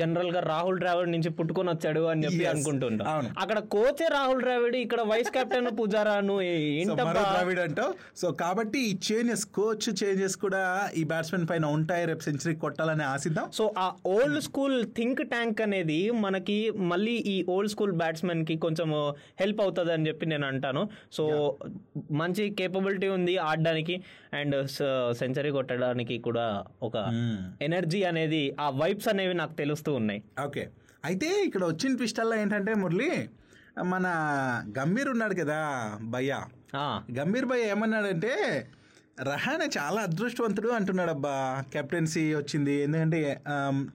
జనరల్గా 0.00 0.40
రాహుల్ 0.52 0.78
ద్రావిడ్ 0.82 1.10
నుంచి 1.14 1.30
పుట్టుకొని 1.38 1.70
వచ్చాడు 1.74 2.02
అని 2.12 2.24
చెప్పి. 2.26 2.44
అనుకుంటుంటాం. 2.52 3.28
అక్కడ 3.42 3.58
కోచే 3.74 4.06
రాహుల్ 4.16 4.42
ద్రావిడ్ 4.44 4.76
ఇక్కడ 4.84 5.00
వైస్ 5.12 5.30
కెప్టెన్ 5.36 5.70
పుజారా 5.80 6.14
నువ్వు 6.28 6.44
సో 6.44 6.48
ఏంటబ్బా? 6.82 7.06
మరో 7.10 7.22
ద్రావిడ్ 7.34 7.60
అంటావు 7.66 7.92
సో 8.22 8.28
కాబట్టి 8.42 8.80
ఈ 8.90 8.92
చేంజెస్ 9.08 9.44
కోచ్ 9.58 9.88
చేంజెస్ 10.02 10.36
కూడా 10.44 10.62
ఈ 11.00 11.04
బ్యాట్స్మెన్ 11.12 11.46
పైన 11.52 11.66
ఉంటాయి. 11.78 12.04
రేపు 12.10 12.22
సెంచరీ 12.28 12.54
కొట్టాలని 12.64 13.06
ఆశిద్దాం. 13.14 13.46
సో 13.58 13.66
ఆ 13.84 13.88
ఓల్డ్ 14.14 14.40
స్కూల్ 14.48 14.76
థింక్ 14.98 15.22
ట్యాంక్ 15.34 15.62
అనేది 15.66 16.00
మనకి 16.26 16.58
మళ్ళీ 16.92 17.16
ఈ 17.34 17.36
ఓల్డ్ 17.56 17.72
స్కూల్ 17.74 17.94
బ్యాట్స్మెన్కి 18.02 18.56
కొంచెం 18.66 18.88
హెల్ప్ 19.42 19.60
అవుతుంది 19.66 19.92
అని 19.96 20.06
చెప్పి 20.08 20.26
నేను 20.34 20.46
అంటాను. 20.52 20.84
సో 21.18 21.24
మంచి 22.22 22.44
కేపబిలిటీ 22.60 23.10
ఉంది 23.18 23.36
ఆడడానికి. 23.50 23.96
అండ్ 24.40 24.56
సెంచరీ 25.20 25.50
కొట్టడానికి 25.56 26.16
కూడా 26.26 26.46
ఒక 26.88 26.96
ఎనర్జీ 27.62 28.02
అనేది 28.02 28.56
ఆ 28.60 28.70
వైబ్స్ 28.70 29.08
అనేవి 29.08 29.34
నాకు 29.34 29.52
తెలుస్తూ 29.52 29.94
ఉన్నాయి. 29.94 30.22
ఓకే. 30.44 30.68
అయితే 31.04 31.44
ఇక్కడ 31.44 31.64
వచ్చిన 31.64 31.96
ట్విస్టల్లో 31.96 32.36
ఏంటంటే 32.36 32.74
మురళి 32.74 33.28
మన 33.82 34.06
గంభీర్ 34.78 35.08
ఉన్నాడు 35.08 35.34
కదా 35.34 35.58
భయ్యా. 36.02 36.44
గంభీర్ 37.18 37.46
భయ్య 37.46 37.70
ఏమన్నాడంటే 37.70 38.32
రహానే 39.30 39.66
చాలా 39.76 40.00
అదృష్టవంతుడు 40.06 40.68
అంటున్నాడు 40.76 41.12
అబ్బా 41.14 41.32
కెప్టెన్సీ 41.72 42.22
వచ్చింది. 42.34 42.74
ఎందుకంటే 42.82 43.20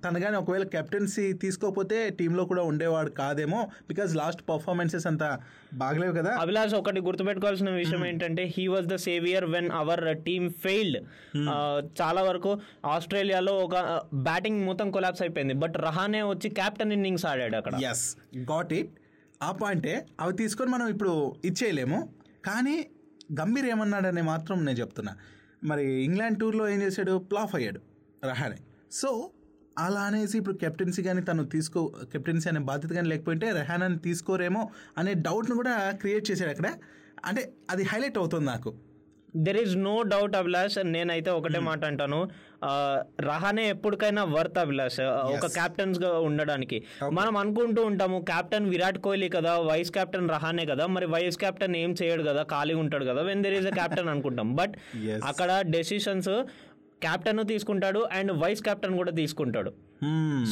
తను 0.03 0.19
కానీ 0.23 0.35
ఒకవేళ 0.41 0.65
కెప్టెన్సీ 0.73 1.25
తీసుకోకపోతే 1.43 1.97
టీంలో 2.19 2.43
కూడా 2.51 2.63
ఉండేవాడు 2.71 3.11
కాదేమో. 3.19 3.59
బికాజ్ 3.89 4.11
లాస్ట్ 4.21 4.41
పర్ఫార్మెన్సెస్ 4.49 5.07
అంత 5.07 5.23
బాగలేవు 5.73 6.13
కదా. 6.19 6.31
అభిలాష్ 6.45 6.75
ఒకటి 6.79 7.01
గుర్తుపెట్టుకోవాల్సిన 7.01 7.69
విషయం 7.81 8.03
ఏంటంటే 8.05 8.45
he 8.57 8.65
was 8.73 8.87
the 8.93 8.97
saviour 9.07 9.45
when 9.55 9.69
our 9.81 10.03
team 10.27 10.49
failed 10.65 10.97
చాలా 12.01 12.23
వరకు 12.29 12.53
ఆస్ట్రేలియాలో 12.95 13.53
ఒక 13.59 13.75
బ్యాటింగ్ 14.29 14.59
మొత్తం 14.65 14.91
కొలాప్స్ 14.91 15.21
అయిపోయింది. 15.21 15.53
బట్ 15.53 15.77
రహానే 15.87 16.23
వచ్చి 16.23 16.49
క్యాప్టెన్ 16.49 16.93
ఇన్నింగ్స్ 16.97 17.25
ఆడాడు 17.25 17.57
అక్కడ. 17.61 17.73
ఎస్ 17.91 18.05
గాట్ 18.51 18.73
ఇట్ 18.73 18.91
ఆ 19.43 19.51
పాయింటే 19.51 19.93
అవి 20.19 20.33
తీసుకొని 20.33 20.71
మనం 20.71 20.87
ఇప్పుడు 20.87 21.13
ఇచ్చేయలేము. 21.45 21.97
కానీ 22.45 22.75
గంభీర్ 23.39 23.65
ఏమన్నాడని 23.65 24.21
మాత్రం 24.21 24.65
నేను 24.65 24.79
చెప్తున్నా. 24.79 25.15
మరి 25.63 26.03
ఇంగ్లాండ్ 26.03 26.39
టూర్లో 26.39 26.69
ఏం 26.69 26.81
చేశాడు? 26.81 27.17
ప్లాఫ్ 27.17 27.55
అయ్యాడు 27.55 27.79
రహానే. 28.25 28.57
సో 28.91 29.29
అలా 29.77 30.01
అనేసి 30.01 30.37
ఇప్పుడు 30.37 30.55
కెప్టెన్సీ 30.55 31.03
కానీ 31.03 31.21
తను 31.21 31.45
తీసుకో 31.45 31.93
కెప్టెన్సీ 32.11 32.49
అనే 32.49 32.59
బాధ్యత 32.59 32.91
కానీ 32.91 33.09
లేకపోతే 33.09 33.51
రెహానాన్ని 33.51 33.99
తీసుకోరేమో 33.99 34.69
అనే 34.97 35.13
డౌట్ను 35.13 35.55
కూడా 35.55 35.91
క్రియేట్ 35.91 36.31
చేశాడు 36.31 36.49
అక్కడ. 36.49 36.73
అంటే 37.25 37.53
అది 37.69 37.83
హైలైట్ 37.83 38.17
అవుతుంది 38.17 38.45
నాకు. 38.45 38.73
There 39.37 39.57
is 39.57 39.75
no 39.75 40.01
doubt 40.01 40.35
Abhilash 40.35 40.85
నేనైతే 40.85 41.29
ఒకటే 41.29 41.59
మాట 41.59 41.85
అంటాను. 41.85 42.29
రహానే 43.21 43.69
ఎప్పటికైనా 43.69 44.23
వర్త్ 44.23 44.59
అభిలాష్ 44.59 44.99
ఒక 45.01 45.45
కెప్టెన్స్గా 45.45 46.19
ఉండడానికి. 46.19 46.83
మనం 47.11 47.37
అనుకుంటూ 47.37 47.85
ఉంటాము 47.85 48.25
కెప్టెన్ 48.29 48.69
విరాట్ 48.69 48.97
కోహ్లీ 48.97 49.29
కదా 49.29 49.59
వైస్ 49.59 49.91
కెప్టెన్ 49.91 50.29
రహానే 50.29 50.65
కదా 50.65 50.85
మరి 50.87 51.05
వైస్ 51.05 51.37
కెప్టెన్ 51.37 51.75
ఏం 51.75 51.95
చేయడు 52.03 52.23
కదా 52.23 52.43
ఖాళీ 52.43 52.73
ఉంటాడు 52.73 53.05
కదా 53.05 53.21
when 53.21 53.43
there 53.43 53.53
is 53.53 53.65
a 53.65 53.69
captain 53.69 54.09
అనుకుంటాం. 54.09 54.55
బట్. 54.55 54.73
అక్కడ 55.25 55.61
డెసిషన్స్ 55.65 56.43
కెప్టెన్ 57.05 57.41
తీసుకుంటాడు 57.53 58.01
అండ్ 58.17 58.31
వైస్ 58.43 58.61
కెప్టెన్ 58.67 58.95
కూడా 59.01 59.11
తీసుకుంటాడు. 59.21 59.71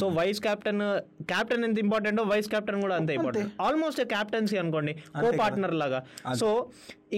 సో 0.00 0.04
వైస్ 0.18 0.38
కెప్టెన్ 0.44 0.82
కెప్టెన్ 1.30 1.64
ఎంత 1.66 1.78
ఇంపార్టెంట్ 1.84 2.20
వైస్ 2.30 2.48
కెప్టెన్ 2.52 2.78
కూడా 2.84 2.94
అంతే 3.00 3.12
ఇంపార్టెంట్ 3.18 3.50
ఆల్మోస్ట్ 3.66 4.00
క్యాప్టెన్సీ 4.12 4.56
అనుకోండి 4.62 4.92
కో 5.22 5.28
పార్ట్నర్ 5.40 5.74
లాగా. 5.82 6.00
సో 6.40 6.48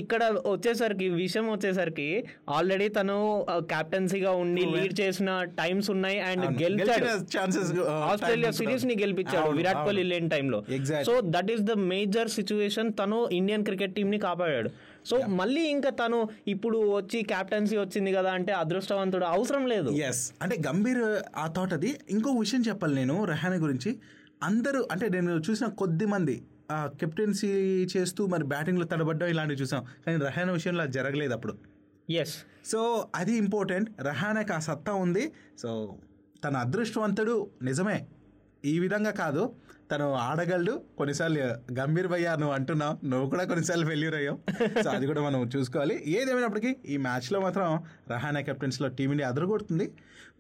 ఇక్కడ 0.01 0.23
వచ్చేసరికి 0.53 1.09
విషయం 1.23 1.47
వచ్చేసరికి 1.53 2.07
ఆల్రెడీ 2.57 2.87
తను 2.97 3.17
క్యాప్టెన్సీగా 3.73 4.33
ఉండి 4.45 4.63
లీడ్ 4.75 4.95
చేసిన 5.01 5.31
టైమ్స్ 5.61 5.91
ఉన్నాయి 5.95 6.19
అండ్ 6.31 6.47
గెలిచాడు. 6.63 7.07
uh, 7.85 7.91
ఆస్ట్రేలియా 8.11 8.51
సిరీస్ని 8.61 8.97
గెలిపించాడు 9.03 9.51
విరాట్. 9.61 9.83
కోహ్లీ 9.87 10.07
లేని 10.13 10.31
టైంలో. 10.35 10.61
So 11.11 11.15
that 11.37 11.53
is 11.57 11.63
the 11.71 11.77
major 11.93 12.33
situation 12.39 12.91
తను 13.03 13.21
ఇండియన్ 13.41 13.67
క్రికెట్ 13.71 13.95
టీం 13.99 14.11
ని 14.17 14.21
కాపాడాడు. 14.27 14.73
సో 15.05 15.17
మళ్ళీ 15.41 15.63
ఇంకా 15.63 15.91
తను 15.91 16.29
ఇప్పుడు 16.49 16.79
వచ్చి 16.97 17.23
క్యాప్టెన్సీ 17.23 17.77
వచ్చింది 17.77 18.13
కదా 18.13 18.31
అంటే 18.31 18.53
అదృష్టవంతుడు 18.53 19.25
అవసరం 19.25 19.67
లేదు. 19.67 19.91
ఎస్ 19.91 20.33
అంటే 20.43 20.57
గంభీర్ 20.67 21.23
ఆ 21.37 21.47
థాట్ 21.47 21.73
అది. 21.73 22.01
ఇంకో 22.11 22.31
విషయం 22.31 22.63
చెప్పాలి 22.69 22.95
నేను 22.95 23.25
రెహానా 23.25 23.57
గురించి. 23.57 23.99
అందరూ 24.43 24.89
అంటే 24.93 25.09
నేను 25.09 25.43
చూసిన 25.51 25.67
కొద్ది 25.67 26.07
మంది 26.07 26.43
ఆ 26.71 26.91
కెప్టెన్సీ 27.01 27.49
చేస్తూ 27.97 28.27
మరి 28.27 28.45
బ్యాటింగ్లో 28.45 28.87
తడబడ్డం 28.87 29.29
ఇలాంటివి 29.29 29.61
చూసాం. 29.61 29.87
కానీ 30.07 30.17
రెహానా 30.25 30.53
విషయంలో 30.53 30.83
అది 30.83 30.93
జరగలేదు 30.93 31.33
అప్పుడు. 31.33 31.55
ఎస్ 32.11 32.37
సో 32.65 33.09
అది 33.15 33.37
ఇంపార్టెంట్ 33.37 34.03
రెహానాకి 34.03 34.53
ఆ 34.53 34.59
సత్తా 34.59 34.95
ఉంది. 34.95 35.33
సో 35.59 35.97
తన 36.45 36.57
అదృష్టవంతుడు 36.57 37.51
నిజమే. 37.63 38.07
ఈ 38.65 38.79
విధంగా 38.79 39.11
కాదు. 39.11 39.43
తను 39.93 40.13
ఆడగలడు. 40.15 40.83
కొన్నిసార్లు 40.99 41.39
గంభీర్ 41.81 42.09
భయ్యా 42.09 42.37
నువ్వు 42.37 42.55
అంటున్నావు. 42.55 43.07
నువ్వు 43.07 43.31
కూడా 43.31 43.45
కొన్నిసార్లు 43.45 43.87
ఫెయిల్యూర్ 43.87 44.15
అయ్యావు. 44.15 44.39
సో 44.83 44.91
అది 44.91 45.07
కూడా 45.07 45.23
మనం 45.23 45.51
చూసుకోవాలి. 45.57 46.03
ఏదేమైనప్పటికీ 46.07 46.77
ఈ 46.87 46.97
మ్యాచ్లో 46.97 47.41
మాత్రం 47.41 47.83
రహానా 48.11 48.41
కెప్టెన్స్లో 48.41 48.89
టీమిండియా 48.89 49.29
అదరగొడుతుంది. 49.29 49.93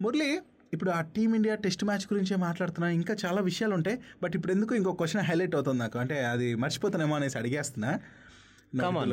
మురళి 0.03 0.39
ఇప్పుడు 0.73 0.91
ఆ 0.91 1.01
టీమిండియా 1.01 1.55
టెస్ట్ 1.55 1.85
మ్యాచ్ 1.85 2.15
గురించే 2.15 2.37
మాట్లాడుతున్నా. 2.37 2.89
ఇంకా 2.89 3.17
చాలా 3.25 3.41
విషయాలు 3.43 3.75
ఉంటాయి. 3.75 3.99
బట్ 4.23 4.33
ఇప్పుడు 4.35 4.53
ఎందుకు 4.53 4.75
ఇంకో 4.75 4.93
క్వశ్చన్ 4.93 5.23
హైలైట్ 5.23 5.55
అవుతుంది 5.55 5.79
నాకు? 5.79 5.99
అంటే 5.99 6.25
అది 6.25 6.55
మర్చిపోతానేమో 6.55 7.17
అనేసి 7.17 7.39
అడిగేస్తున్నా. 7.39 8.01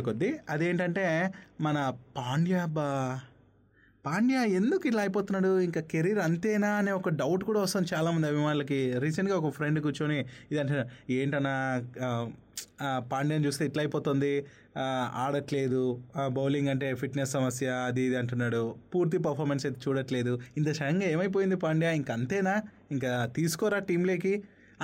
కొద్దీ. 0.02 0.34
అదేంటంటే 0.50 1.34
మన 1.62 1.94
పాండ్యా 2.18 2.66
బా 2.66 3.20
పాండ్యా 4.06 4.42
ఎందుకు 4.60 4.86
ఇలా 4.90 5.02
అయిపోతున్నాడు? 5.06 5.50
ఇంకా 5.68 5.82
కెరీర్ 5.92 6.20
అంతేనా 6.28 6.70
అనే 6.82 6.92
ఒక 7.00 7.10
డౌట్ 7.22 7.44
కూడా 7.50 7.60
వస్తుంది 7.66 7.88
చాలామంది 7.94 8.28
అభిమానులకి. 8.32 8.80
రీసెంట్గా 9.04 9.36
ఒక 9.42 9.50
ఫ్రెండ్ 9.58 9.80
కూర్చొని 9.86 10.18
ఇది 10.52 10.60
అంటే 10.64 10.78
ఏంటన్నా 11.18 11.54
పాండ్యాని 13.12 13.44
చూస్తే 13.48 13.64
ఇట్లా 13.70 13.82
అయిపోతుంది? 13.84 14.32
ఆడట్లేదు. 15.24 15.84
బౌలింగ్ 16.38 16.70
అంటే 16.74 16.88
ఫిట్నెస్ 17.02 17.32
సమస్య 17.38 17.68
అది 17.90 18.02
ఇది 18.08 18.18
అంటున్నాడు. 18.22 18.62
పూర్తి 18.94 19.18
పర్ఫార్మెన్స్ 19.28 19.64
అయితే 19.68 19.80
చూడట్లేదు. 19.86 20.34
ఇంత 20.60 20.70
సడన్గా 20.80 21.08
ఏమైపోయింది 21.16 21.58
పాండ్యా? 21.66 21.92
ఇంకా 22.02 22.12
అంతేనా? 22.18 22.56
ఇంకా 22.96 23.12
తీసుకోరా 23.38 23.80
టీంలోకి? 23.90 24.34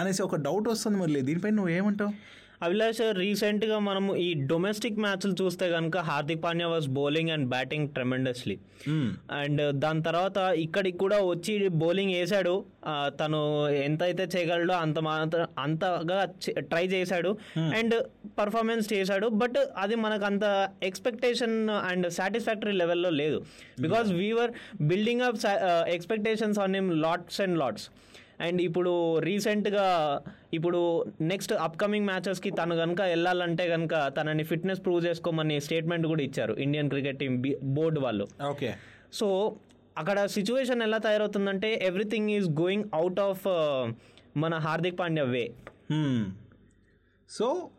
అనేసి 0.01 0.21
ఒక 0.27 0.37
డౌట్ 0.47 0.67
వస్తుంది 0.73 0.97
మురళి. 1.01 1.21
దీనిపై 1.29 1.51
నువ్వు 1.59 1.71
ఏమంటావు 1.77 2.13
అభిలాష్ 2.61 3.01
రీసెంట్గా 3.19 3.77
మనము 3.87 4.11
ఈ 4.25 4.27
డొమెస్టిక్ 4.51 4.99
మ్యాచ్లు 5.03 5.35
చూస్తే 5.41 5.65
కనుక 5.71 5.97
Hardik 6.07 6.41
Pandya 6.45 6.67
was 6.67 6.87
bowling 6.97 7.31
and 7.35 7.47
batting 7.49 7.87
tremendously 7.89 8.55
and 9.39 9.61
దాని 9.83 10.01
తర్వాత 10.07 10.37
ఇక్కడికి 10.65 10.97
కూడా 10.97 11.17
వచ్చి 11.25 11.53
బౌలింగ్ 11.83 12.13
వేశాడు. 12.17 12.55
తను 13.21 13.39
ఎంత 13.87 14.01
అయితే 14.03 14.23
చేయగలడో 14.33 14.75
అంత 14.85 14.99
మాత్రం 15.09 15.47
అంతగా 15.65 16.19
ట్రై 16.71 16.85
చేశాడు. 16.95 17.31
అండ్ 17.77 17.95
పర్ఫార్మెన్స్ 18.39 18.87
చేశాడు. 18.93 19.27
బట్ 19.43 19.59
అది 19.83 19.95
మనకు 20.05 20.25
అంత 20.31 20.45
ఎక్స్పెక్టేషన్ 20.89 21.55
అండ్ 21.91 22.07
సాటిస్ఫాక్టరీ 22.19 22.75
లెవెల్లో 22.81 23.11
లేదు 23.21 23.39
because 23.85 24.09
we are 24.19 24.53
building 24.91 25.25
up 25.29 25.39
expectations 25.97 26.59
on 26.65 26.75
him 26.79 26.91
lots 27.05 27.41
and 27.45 27.57
lots 27.63 27.87
and 28.39 28.61
ఇప్పుడు 28.61 29.19
రీసెంట్గా 29.19 29.85
ఇప్పుడు 30.53 31.05
నెక్స్ట్ 31.21 31.53
అప్కమింగ్ 31.53 32.05
మ్యాచెస్కి 32.05 32.49
తను 32.49 32.75
కనుక 32.75 33.01
వెళ్ళాలంటే 33.01 33.69
కనుక 33.69 33.93
తనని 34.07 34.43
ఫిట్నెస్ 34.43 34.81
ప్రూవ్ 34.81 35.05
చేసుకోమని 35.05 35.61
స్టేట్మెంట్ 35.61 36.07
కూడా 36.07 36.23
ఇచ్చారు 36.23 36.53
ఇండియన్ 36.53 36.89
క్రికెట్ 36.89 37.19
టీం 37.19 37.43
బోర్డు 37.63 37.99
వాళ్ళు. 37.99 38.27
ఓకే. 38.49 38.75
సో 39.13 39.57
అక్కడ 39.97 40.25
సిచ్యువేషన్ 40.25 40.81
ఎలా 40.81 40.97
తయారవుతుందంటే 40.97 41.79
everything 41.83 42.29
is 42.29 42.49
going 42.49 42.83
out 42.93 43.19
of 43.19 43.47
మన 44.37 44.55
హార్దిక్ 44.55 44.99
పాండ్యా 44.99 45.23
వే. 45.23 45.51
సో 47.29 47.69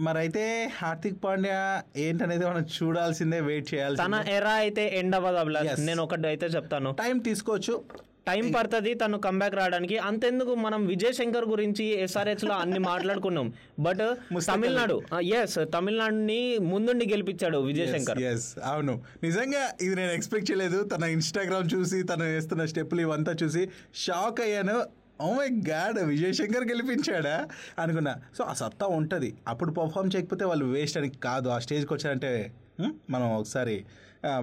మరైతే 0.00 0.70
హార్దిక్ 0.78 1.24
పాండ్యా 1.24 1.82
ఏంటనేది 1.96 2.44
మనం 2.46 2.64
చూడాల్సిందే 2.76 3.40
వెయిట్ 3.40 3.74
చేయాల్సి 3.74 4.02
తన 4.02 4.24
ఎరా 4.28 4.52
అయితే 4.52 4.98
ఎండ్ 4.98 5.14
అవ్వదు. 5.14 5.80
నేను 5.80 6.02
ఒకటి 6.02 6.26
అయితే 6.26 6.46
చెప్తాను. 6.46 6.92
టైం 6.92 7.18
తీసుకోవచ్చు. 7.18 7.84
టైం 8.26 8.44
పడుతుంది 8.54 8.92
తను 9.00 9.16
కంబ్యాక్ 9.26 9.56
రావడానికి. 9.58 9.96
అంతెందుకు 10.08 10.52
మనం 10.64 10.80
విజయ్ 10.92 11.14
శంకర్ 11.18 11.46
గురించి 11.52 11.84
ఎస్ఆర్హెచ్లో 12.04 12.54
అన్ని 12.62 12.80
మాట్లాడుకున్నాం. 12.88 13.48
బట్ 13.86 14.02
తమిళనాడు 14.48 14.96
ఎస్ 15.40 15.56
తమిళనాడుని 15.74 16.40
ముందుండి 16.72 17.06
గెలిపించాడు 17.12 17.58
విజయ్ 17.68 17.88
శంకర్ 17.94 18.20
ఎస్ 18.30 18.46
అవును. 18.72 18.94
నిజంగా 19.26 19.62
ఇది 19.84 19.94
నేను 20.00 20.12
ఎక్స్పెక్ట్ 20.18 20.48
చేయలేదు. 20.50 20.78
తన 20.92 21.04
ఇన్స్టాగ్రామ్ 21.16 21.68
చూసి 21.74 22.00
తను 22.10 22.24
వేస్తున్న 22.32 22.64
స్టెప్పులు 22.72 23.02
ఇవంతా 23.06 23.34
చూసి 23.42 23.62
షాక్ 24.04 24.40
అయ్యాను. 24.46 24.78
Oh 25.26 25.28
my 25.36 25.48
god 25.68 25.98
Vijay 26.12 26.34
Shankar 26.38 26.66
గెలిపించాడా 26.70 27.36
అనుకున్నా. 27.82 28.14
సో 28.38 28.42
ఆ 28.44 28.54
సత్తా 28.62 28.86
ఉంటుంది. 28.98 29.30
అప్పుడు 29.48 29.70
పర్ఫామ్ 29.78 30.10
చేయకపోతే 30.14 30.44
వాళ్ళు 30.50 30.66
వేస్ట్ 30.74 30.98
అని 31.00 31.10
కాదు. 31.26 31.48
ఆ 31.48 31.58
స్టేజ్కి 31.66 31.92
వచ్చారంటే 31.96 32.32
హ్మ్, 32.80 32.94
మనం 33.10 33.28
ఒకసారి 33.38 33.76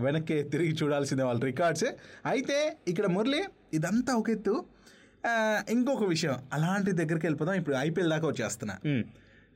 వెనక్కి 0.05 0.35
తిరిగి 0.51 0.73
చూడాల్సిందే 0.79 1.23
వాళ్ళ 1.27 1.41
రికార్డ్సే 1.49 1.89
అయితే 2.31 2.57
ఇక్కడ 2.87 3.05
మురళి 3.15 3.41
ఇదంతా 3.73 4.13
ఒక 4.21 4.29
ఎత్తు. 4.29 4.55
ఇంకొక 5.69 6.03
విషయం. 6.13 6.35
అలాంటి 6.53 6.91
దగ్గరికి 6.91 7.25
వెళ్ళిపోదాం. 7.25 7.55
ఇప్పుడు 7.61 7.75
ఐపీఎల్ 7.75 8.09
దాకా 8.09 8.27
వచ్చేస్తున్నా. 8.27 8.75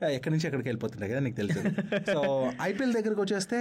ఎక్కడి 0.09 0.31
నుంచి 0.33 0.45
ఎక్కడికి 0.47 0.67
వెళ్ళిపోతుంటాయి 0.69 1.11
కదా 1.11 1.21
నీకు 1.25 1.35
తెలుసు. 1.35 1.59
సో 2.13 2.19
ఐపీఎల్ 2.61 2.93
దగ్గరకు 2.93 3.21
వచ్చేస్తే 3.21 3.59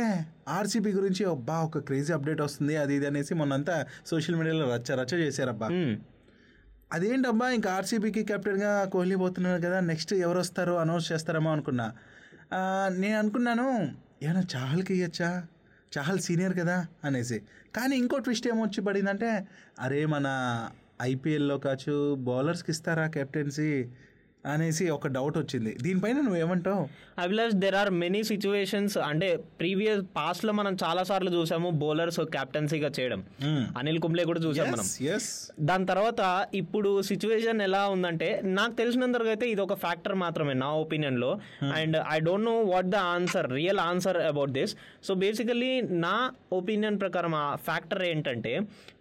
ఆర్సీబీ 0.49 0.91
గురించి 0.93 1.23
అబ్బా 1.31 1.57
ఒక 1.69 1.79
క్రేజీ 1.79 2.13
అప్డేట్ 2.13 2.41
వస్తుంది 2.41 2.77
అది 2.77 2.95
ఇది 2.95 3.07
అనేసి 3.07 3.35
మొన్నంతా 3.35 3.77
సోషల్ 4.07 4.37
మీడియాలో 4.37 4.67
రచ్చ 4.75 4.99
రచ్చ 5.01 5.15
చేశారబ్బా. 5.15 5.69
అదేంటబ్బా 6.93 7.47
ఇంకా 7.51 7.69
ఆర్సీబీకి 7.75 8.23
కెప్టెన్గా 8.25 8.73
కోహ్లీ 8.85 9.17
పోతున్నారు 9.17 9.61
కదా 9.63 9.79
నెక్స్ట్ 9.91 10.13
ఎవరు 10.25 10.39
వస్తారో 10.39 10.75
అనౌన్స్ 10.77 11.13
చేస్తారేమో 11.13 11.51
అనుకున్నా. 11.53 11.87
నేను 12.99 13.19
అనుకున్నాను 13.19 13.67
ఏమైనా 14.23 14.43
చాహల్కి 14.55 14.95
ఇవ్వచ్చా 14.97 15.31
చాహల్ 15.99 16.19
సీనియర్ 16.19 16.59
కదా 16.59 16.87
అనేసి. 17.05 17.43
కానీ 17.77 17.97
ఇంకో 17.97 18.19
ట్విస్ట్ 18.19 18.49
ఏమొచ్చి 18.49 18.85
పడిందంటే 18.85 19.49
అరే 19.81 20.07
మన 20.07 20.27
ఐపీఎల్లో 21.03 21.59
కాచు 21.59 22.15
బౌలర్స్కి 22.15 22.71
ఇస్తారా 22.71 23.07
కెప్టెన్సీ? 23.07 23.89
అనేసి 24.53 24.85
ఒక 24.97 25.09
డౌట్ 25.17 25.37
వచ్చింది. 25.41 25.73
దీనిపైన 25.85 26.19
నువ్వేమంటావు? 26.27 26.83
Abhilash 27.25 27.55
there 27.63 27.77
are 27.81 27.91
many 28.03 28.21
situations 28.31 28.97
అంటే 29.09 29.29
ప్రీవియస్ 29.61 30.03
పాస్ట్లో 30.17 30.53
మనం 30.61 30.73
చాలా 30.85 31.03
సార్లు 31.11 31.31
చూసాము 31.37 31.69
బౌలర్స్ 31.83 32.21
కెప్టెన్సీగా 32.35 32.91
చేయడం. 32.99 33.21
అనిల్ 33.81 34.01
కుంబ్లే 34.05 34.25
కూడా 34.31 34.41
చూసాం 34.47 34.69
మనం. 34.75 34.87
దాని 35.71 35.87
తర్వాత 35.93 36.21
ఇప్పుడు 36.63 36.91
సిచ్యువేషన్ 37.11 37.61
ఎలా 37.69 37.83
ఉందంటే 37.95 38.29
నాకు 38.59 38.75
తెలిసినంతవరకు 38.83 39.33
అయితే 39.35 39.49
ఇది 39.55 39.65
ఒక 39.67 39.77
ఫ్యాక్టర్ 39.85 40.17
మాత్రమే 40.25 40.57
నా 40.65 40.71
ఒపీనియన్లో. 40.85 41.31
And 41.79 41.99
I 42.15 42.19
don't 42.29 42.49
know 42.51 42.57
what 42.73 42.91
the 42.97 43.01
answer 43.15 43.49
real 43.59 43.83
answer 43.91 44.21
about 44.33 44.55
this 44.59 44.75
so 45.09 45.15
basically 45.25 45.73
నా 46.07 46.17
ఒపీనియన్ 46.61 47.01
ప్రకారం 47.05 47.35
ఆ 47.45 47.47
ఫ్యాక్టర్ 47.69 48.03
ఏంటంటే 48.13 48.55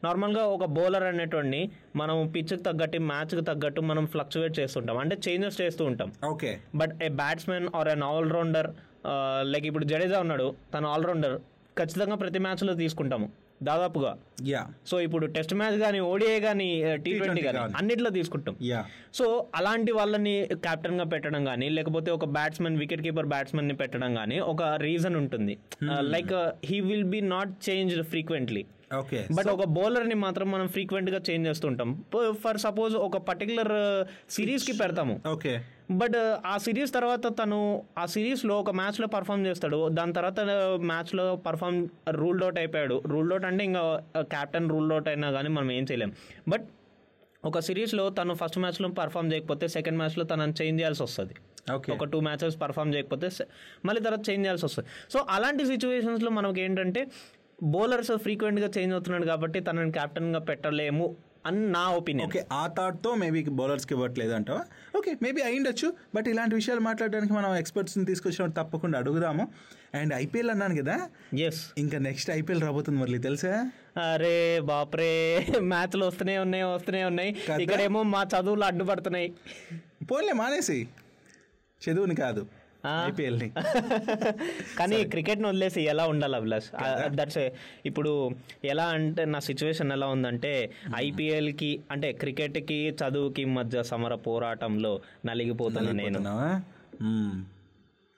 నార్మల్గా 0.03 0.45
ఒక 0.55 0.65
బౌలర్ 0.77 1.07
అనేటువంటి 1.13 1.61
మనం 2.01 2.15
పిచ్కి 2.35 2.57
తగ్గట్టు 2.67 2.99
మ్యాచ్కి 3.11 3.43
తగ్గట్టు 3.49 3.81
మనం 3.91 4.05
ఫ్లక్చువేట్ 4.13 4.59
చేస్తుంటాం. 4.59 4.97
అంటే 5.03 5.17
చేంజెస్ 5.27 5.61
చేస్తూ 5.61 5.85
ఉంటాం. 5.91 6.11
Okay 6.33 6.51
but 6.81 6.93
a 7.07 7.09
batsmen 7.21 7.67
or 7.79 7.91
an 7.95 8.05
allrounder 8.11 8.69
like 9.53 9.65
ఇప్పుడు 9.71 9.87
జడేజా 9.93 10.19
ఉన్నాడు 10.25 10.47
తను 10.75 10.87
ఆల్రౌండర్ 10.93 11.35
ఖచ్చితంగా 11.79 12.15
ప్రతి 12.21 12.39
మ్యాచ్లో 12.45 12.73
తీసుకుంటాము 12.83 13.27
దాదాపుగా. 13.67 14.09
యా 14.51 14.61
సో 14.89 14.95
ఇప్పుడు 15.05 15.25
టెస్ట్ 15.35 15.53
మ్యాచ్ 15.59 15.77
కానీ 15.83 15.99
ఓడిఐ 16.09 16.39
కానీ 16.45 16.67
టీ 17.03 17.11
ట్వంటీ 17.19 17.41
కానీ 17.45 17.59
గానీ. 17.59 17.73
అన్నిట్లో 17.79 18.09
తీసుకుంటాం. 18.17 18.55
యా 18.69 18.81
సో 19.19 19.25
అలాంటి 19.59 19.91
వాళ్ళని 19.97 20.33
కెప్టెన్గా 20.65 21.05
పెట్టడం 21.13 21.41
కానీ 21.49 21.67
లేకపోతే 21.77 22.09
ఒక 22.17 22.25
బ్యాట్స్మెన్ 22.37 22.79
వికెట్ 22.81 23.03
కీపర్ 23.05 23.29
బ్యాట్స్మెన్ని 23.33 23.75
పెట్టడం 23.81 24.11
కానీ 24.19 24.39
ఒక 24.53 24.61
రీజన్ 24.87 25.15
ఉంటుంది. 25.21 25.55
Like 26.15 26.33
he 26.69 26.79
will 26.89 27.09
be 27.15 27.21
not 27.35 27.53
change 27.69 27.95
frequently 28.11 28.63
okay 28.93 29.27
but 29.31 29.47
ఒక 29.47 29.63
బౌలర్ని 29.65 30.15
మాత్రం 30.15 30.51
మనం 30.51 30.67
ఫ్రీక్వెంట్గా 30.67 31.19
చేంజ్ 31.29 31.47
చేస్తుంటాం 31.47 32.03
ఫర్ 32.43 32.57
సపోజ్ 32.57 32.95
ఒక 32.95 33.17
పర్టికులర్ 33.17 33.73
సిరీస్కి 34.29 34.73
పెడతాము. 34.73 35.21
ఓకే 35.31 35.53
బట్ 35.91 36.15
ఆ 36.45 36.57
సిరీస్ 36.57 36.93
తర్వాత 36.93 37.27
తను 37.39 37.83
ఆ 37.97 38.05
సిరీస్లో 38.05 38.59
ఒక 38.59 38.71
మ్యాచ్లో 38.71 39.07
పర్ఫామ్ 39.07 39.45
చేస్తాడు. 39.45 39.89
దాని 39.89 40.13
తర్వాత 40.13 40.39
మ్యాచ్లో 40.91 41.35
పర్ఫామ్ 41.35 41.87
రూల్డ్ 42.09 42.43
అవుట్ 42.43 42.59
అయిపోయాడు. 42.59 43.03
రూల్డ్ 43.05 43.33
అవుట్ 43.33 43.45
అంటే 43.45 43.63
ఇంకా 43.63 43.83
క్యాప్టెన్ 44.21 44.69
రూల్డ్ 44.69 44.93
అవుట్ 44.93 45.07
అయినా 45.07 45.31
కానీ 45.31 45.49
మనం 45.49 45.71
ఏం 45.71 45.83
చేయలేం. 45.91 46.13
బట్ 46.49 46.65
ఒక 47.45 47.59
సిరీస్లో 47.59 48.09
తను 48.09 48.33
ఫస్ట్ 48.33 48.57
మ్యాచ్లో 48.57 48.89
పర్ఫామ్ 48.89 49.33
చేయకపోతే 49.33 49.67
సెకండ్ 49.67 49.97
మ్యాచ్లో 49.97 50.23
తనని 50.23 50.53
చేంజ్ 50.61 50.81
చేయాల్సి 50.81 51.03
వస్తుంది. 51.03 51.35
ఓకే 51.73 51.93
ఒక 51.93 52.03
టూ 52.03 52.19
మ్యాచెస్ 52.19 52.61
పర్ఫామ్ 52.61 52.95
చేయకపోతే 52.95 53.27
మళ్ళీ 53.85 54.01
తర్వాత 54.01 54.29
చేంజ్ 54.29 54.43
చేయాల్సి 54.45 54.65
వస్తుంది. 54.65 54.89
సో 55.13 55.19
అలాంటి 55.29 55.65
సిచ్యువేషన్స్లో 55.65 56.29
మనకి 56.31 56.61
ఏంటంటే 56.61 57.07
బౌలర్స్ 57.63 58.11
ఫ్రీక్వెంట్గా 58.11 58.69
చేంజ్ 58.77 58.93
అవుతున్నాడు 58.93 59.25
కాబట్టి 59.25 59.59
తనని 59.59 59.91
కెప్టెన్గా 59.91 60.39
పెట్టలేము 60.39 61.15
అని 61.45 61.71
నా 61.71 61.89
ఒపీనియన్. 61.89 62.29
ఓకే 62.29 62.45
ఆ 62.51 62.67
థాట్తో 62.67 63.15
మేబీ 63.15 63.43
బౌలర్స్కి 63.43 63.93
ఇవ్వట్లేదు 63.93 64.33
అంటావా? 64.33 64.65
ఓకే 64.97 65.17
మేబీ 65.21 65.41
అయిండొచ్చు 65.41 65.93
బట్ 66.15 66.27
ఇలాంటి 66.27 66.55
విషయాలు 66.55 66.79
మాట్లాడడానికి 66.79 67.33
మనం 67.33 67.55
ఎక్స్పర్ట్స్ని 67.55 68.05
తీసుకొచ్చినప్పుడు 68.05 68.65
తప్పకుండా 68.65 68.99
అడుగుదాము. 68.99 69.47
అండ్ 69.93 70.13
ఐపీఎల్ 70.13 70.49
అన్నాను 70.49 70.75
కదా? 70.81 71.09
ఎస్ 71.37 71.73
ఇంకా 71.77 71.97
నెక్స్ట్ 71.97 72.31
ఐపీఎల్ 72.31 72.61
రాబోతుంది 72.61 72.99
మురళి 72.99 73.19
తెలుసా? 73.19 73.71
అరే 73.97 74.59
బాప్రే 74.59 75.45
మ్యాచ్లు 75.59 76.05
వస్తూనే 76.05 76.37
ఉన్నాయి 76.37 76.63
వస్తూనే 76.63 77.03
ఉన్నాయి? 77.03 77.35
ఇక్కడేమో 77.61 78.03
మా 78.03 78.23
చదువులు 78.23 78.63
అడ్డుపడుతున్నాయి. 78.63 79.33
పోన్లే 80.11 80.33
మానేసి 80.33 80.87
చదువుని 81.89 82.15
కాదు. 82.15 82.64
ఆ. 82.85 83.07
ఐపీఎల్ని. 83.07 83.49
కానీ 84.79 85.03
క్రికెట్ని 85.03 85.47
వదిలేసి 85.47 85.81
ఎలా 85.81 86.07
ఉండాలి 86.07 86.35
అభిలాష్? 86.35 86.65
దట్స్ 87.07 87.49
ఇప్పుడు 87.85 88.31
ఎలా 88.65 88.85
అంటే 88.85 89.25
నా 89.25 89.39
సిచ్యువేషన్ 89.39 89.91
ఎలా 89.91 90.07
ఉందంటే 90.07 90.71
ఐపీఎల్కి 90.95 91.81
అంటే 91.91 92.11
క్రికెట్కి 92.11 92.89
చదువుకి 92.89 93.45
మధ్య 93.45 93.83
సమర 93.83 94.15
పోరాటంలో 94.15 95.01
నలిగిపోతున్నా 95.25 95.91
నేను. 95.91 96.19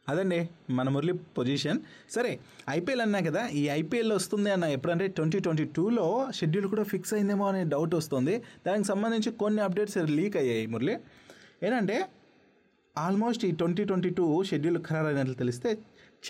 అదండి 0.09 0.50
మన 0.69 0.89
మురళి 0.89 1.13
పొజిషన్ 1.38 1.79
సరే 2.09 2.39
ఐపీఎల్ 2.69 3.01
అన్నా 3.01 3.19
కదా 3.19 3.47
ఈ 3.47 3.69
ఐపీఎల్ 3.69 4.12
వస్తుంది 4.12 4.51
అన్న 4.51 4.63
ఎప్పుడంటే 4.65 5.07
ట్వంటీ 5.07 5.39
ట్వంటీ 5.39 5.65
టూలో 5.65 6.27
షెడ్యూల్ 6.36 6.67
కూడా 6.67 6.83
ఫిక్స్ 6.83 7.13
అయిందేమో 7.13 7.47
అనే 7.47 7.63
డౌట్ 7.63 7.95
వస్తుంది. 7.95 8.41
దానికి 8.67 8.88
సంబంధించి 8.88 9.31
కొన్ని 9.31 9.62
అప్డేట్స్ 9.62 9.97
లీక్ 9.97 10.38
అయ్యాయి 10.38 10.67
మురళి. 10.67 10.95
ఏంటంటే 11.63 12.05
ఆల్మోస్ట్ 12.97 13.45
ఈ 13.45 13.51
ట్వంటీ 13.51 13.83
ట్వంటీ 13.83 14.09
టూ 14.09 14.43
షెడ్యూల్ 14.43 14.79
ఖరారైనట్లు 14.83 15.33
తెలిస్తే 15.33 15.77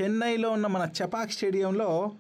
చెన్నైలో 0.02 0.50
ఉన్న 0.50 0.68
మన 0.68 0.90
చపాక్ 1.00 1.32
స్టేడియంలో 1.32 2.12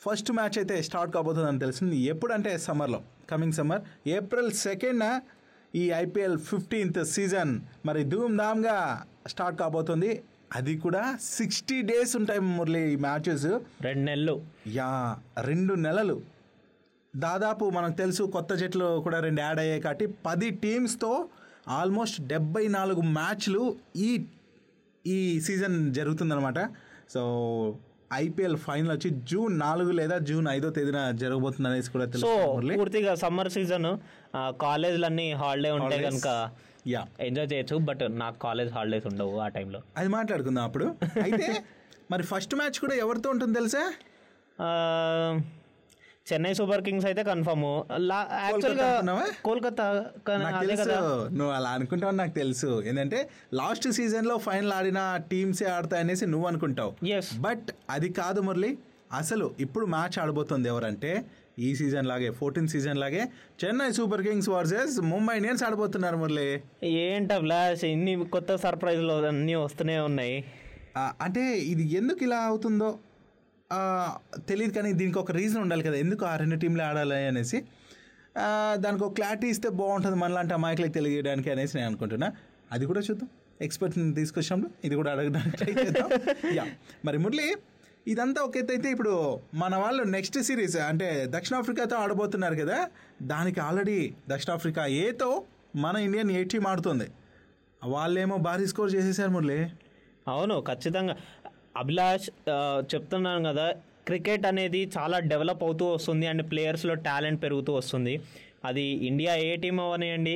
ఫస్ట్ 0.00 0.32
మ్యాచ్ 0.32 0.58
అయితే 0.58 0.82
స్టార్ట్ 0.82 1.14
కాబోతుందని 1.14 1.58
తెలిసింది. 1.58 1.96
ఎప్పుడంటే 1.96 2.58
సమ్మర్లో. 2.58 3.02
Coming 3.30 3.52
summer. 3.52 3.82
ఏప్రిల్ 4.06 4.50
సెకండ్న 4.50 5.20
ఈ 5.74 5.90
ఐపీఎల్ 5.90 6.38
ఫిఫ్టీన్త్ 6.38 7.04
సీజన్ 7.04 7.60
మరి 7.86 8.04
ధూమ్ 8.04 8.38
ధామ్గా 8.38 9.04
స్టార్ట్ 9.26 9.60
కాబోతుంది. 9.60 10.22
అది 10.54 10.78
కూడా 10.78 11.18
సిక్స్టీ 11.22 11.82
డేస్ 11.82 12.16
ఉంటాయి 12.16 12.40
మురళి 12.40 12.92
ఈ 12.92 12.96
మ్యాచెస్. 12.96 13.46
రెండు 13.80 14.04
నెలలు. 14.04 14.42
యా 14.66 15.16
రెండు 15.40 15.74
నెలలు. 15.74 16.20
దాదాపు 17.16 17.70
మనకు 17.70 17.96
తెలుసు 17.96 18.22
కొత్త 18.22 18.54
జట్లు 18.54 19.00
కూడా 19.00 19.20
రెండు 19.20 19.40
యాడ్ 19.40 19.58
అయ్యాయి 19.58 19.80
కాబట్టి 19.80 20.06
పది 20.06 20.50
టీమ్స్తో 20.50 21.28
ఆల్మోస్ట్ 21.78 22.18
డెబ్బై 22.26 22.64
నాలుగు 22.68 23.00
మ్యాచ్లు 23.18 23.62
ఈ 23.96 24.10
ఈ 25.04 25.16
సీజన్ 25.40 25.76
జరుగుతుందన్నమాట. 25.94 26.58
సో 27.08 27.20
ఐపీఎల్ 28.14 28.56
ఫైనల్ 28.56 28.92
వచ్చి 28.92 29.10
జూన్ 29.24 29.60
నాలుగు 29.60 29.90
లేదా 29.90 30.18
జూన్ 30.18 30.48
ఐదో 30.48 30.70
తేదీన 30.70 31.10
జరగబోతుంది 31.10 31.68
అనేసి 31.68 31.90
కూడా 31.90 32.06
సో 32.24 32.30
పూర్తిగా 32.78 33.14
సమ్మర్ 33.14 33.50
సీజన్ 33.50 33.88
కాలేజ్లన్నీ 34.60 35.32
హాలిడే 35.32 35.70
ఉంటే 35.70 35.86
Holidays. 35.86 36.08
కనుక 36.08 36.28
యా 36.88 37.02
ఎంజాయ్ 37.20 37.48
చేయొచ్చు 37.52 37.76
బట్ 37.88 38.02
నాకు 38.22 38.38
కాలేజ్ 38.38 38.72
హాలిడేస్ 38.72 39.06
ఉండవు 39.06 39.38
ఆ 39.38 39.48
టైంలో. 39.48 39.80
అది 39.96 40.08
మాట్లాడుకుందాం 40.08 40.64
అప్పుడు. 40.64 40.86
అయితే 41.24 41.48
మరి 42.12 42.22
ఫస్ట్ 42.22 42.54
మ్యాచ్ 42.54 42.78
కూడా 42.80 42.94
ఎవరితో 42.94 43.30
ఉంటుంది 43.30 43.54
తెలుసా? 43.54 43.82
చెన్నై 46.32 46.52
సూపర్ 46.58 46.82
కింగ్స్ 46.88 47.06
అయితే 47.10 47.22
కన్ఫర్మ్. 47.30 47.64
యాక్చువల్గా? 48.44 48.90
కోల్కతా 49.48 49.86
నువ్వు 51.38 51.52
అలా 51.58 51.70
అనుకుంటావు 51.78 52.14
నాకు 52.20 52.34
తెలుసు. 52.42 52.70
ఏంటంటే 52.86 53.20
లాస్ట్ 53.60 53.88
సీజన్లో 53.98 54.36
ఫైనల్ 54.46 54.74
ఆడిన 54.78 55.00
టీమ్సే 55.32 55.68
ఆడతాయనేసి 55.76 56.26
నువ్వు 56.34 56.48
అనుకుంటావు. 56.52 56.92
బట్ 57.46 57.68
అది 57.96 58.10
కాదు 58.20 58.42
మురళి. 58.48 58.72
అసలు 59.18 59.46
ఇప్పుడు 59.60 59.86
మ్యాచ్ 59.94 60.16
ఆడబోతుంది 60.22 60.68
ఎవరంటే 60.68 61.12
ఈ 61.66 61.68
సీజన్ 61.78 62.06
లాగే 62.06 62.28
ఫోర్టీన్ 62.40 62.68
సీజన్ 62.72 62.98
లాగే 63.02 63.22
Chennai 63.62 63.88
Super 63.96 64.22
Kings 64.26 64.48
versus 64.48 64.94
Mumbai 65.12 65.34
Indians 65.36 65.64
ఆడబోతున్నారు 65.64 66.16
Murali. 66.16 66.46
ఏంట 67.02 67.32
ఫ్లాష్ 67.44 67.84
ఇన్ని 67.84 68.14
కొత్త 68.34 68.56
సర్ప్రైజ్లు 68.56 69.16
అన్నీ 69.32 69.54
వస్తూనే 69.54 69.96
ఉన్నాయి. 70.08 70.36
అంటే 71.24 71.42
ఇది 71.72 71.84
ఎందుకు 71.96 72.22
ఇలా 72.24 72.38
అవుతుందో? 72.50 72.90
తెలియదు 74.48 74.72
కానీ 74.72 74.92
దీనికి 74.92 75.18
ఒక 75.18 75.30
రీజన్ 75.30 75.60
ఉండాలి 75.60 75.82
కదా. 75.82 75.96
ఎందుకు 75.96 76.24
ఆ 76.26 76.36
రెండు 76.36 76.56
టీంలు 76.56 76.82
ఆడాలి 76.82 77.14
అనేసి? 77.14 77.58
దానికి 78.84 79.04
ఒక 79.04 79.12
క్లారిటీ 79.12 79.46
ఇస్తే 79.46 79.68
బాగుంటుంది 79.68 80.16
మనలాంటి 80.16 80.54
అమాయకులకు 80.54 80.92
తెలియడానికి 80.92 81.50
అనేసి 81.50 81.76
నేను 81.76 81.86
అనుకుంటున్నా. 81.86 82.32
అది 82.72 82.86
కూడా 82.86 83.00
చూద్దాం. 83.00 83.28
ఎక్స్పర్ట్ని 83.66 84.14
తీసుకొచ్చినప్పుడు 84.14 84.70
ఇది 84.84 84.94
కూడా 84.94 85.10
అడగడానికి 85.12 85.56
ట్రై 85.56 85.72
చేద్దాం. 85.84 86.08
యా 86.58 86.64
మరి 87.04 87.18
మురళి 87.18 87.48
ఇదంతా 88.06 88.42
ఒక 88.42 88.56
అయితే 88.56 88.90
ఇప్పుడు 88.90 89.14
మన 89.54 89.76
వాళ్ళు 89.76 90.02
నెక్స్ట్ 90.02 90.38
సిరీస్ 90.42 90.76
అంటే 90.76 91.08
దక్షిణాఫ్రికాతో 91.30 91.96
ఆడబోతున్నారు 91.96 92.54
కదా. 92.54 92.78
దానికి 93.22 93.60
ఆల్రెడీ 93.60 93.98
దక్షిణాఫ్రికా 94.28 94.86
ఏతో 94.86 95.30
మన 95.76 95.96
ఇండియన్ 95.96 96.30
ఏ 96.30 96.44
టీం 96.44 96.66
ఆడుతుంది. 96.66 97.08
వాళ్ళేమో 97.84 98.36
భారీ 98.36 98.66
స్కోర్ 98.66 98.94
చేసేసారు 98.94 99.30
మురళి. 99.30 99.60
అవును 100.28 100.64
ఖచ్చితంగా. 100.70 101.16
అభిలాష్ 101.82 102.28
చెప్తున్నాను 102.92 103.42
కదా 103.48 103.66
క్రికెట్ 104.06 104.46
అనేది 104.50 104.80
చాలా 104.96 105.16
డెవలప్ 105.32 105.62
అవుతూ 105.66 105.84
వస్తుంది 105.94 106.26
అండ్ 106.30 106.42
ప్లేయర్స్లో 106.50 106.94
టాలెంట్ 107.08 107.42
పెరుగుతూ 107.42 107.72
వస్తుంది. 107.80 108.14
అది 108.68 108.86
India 109.08 109.34
A 109.48 109.50
team 109.64 109.76
అవనియండి? 109.80 110.34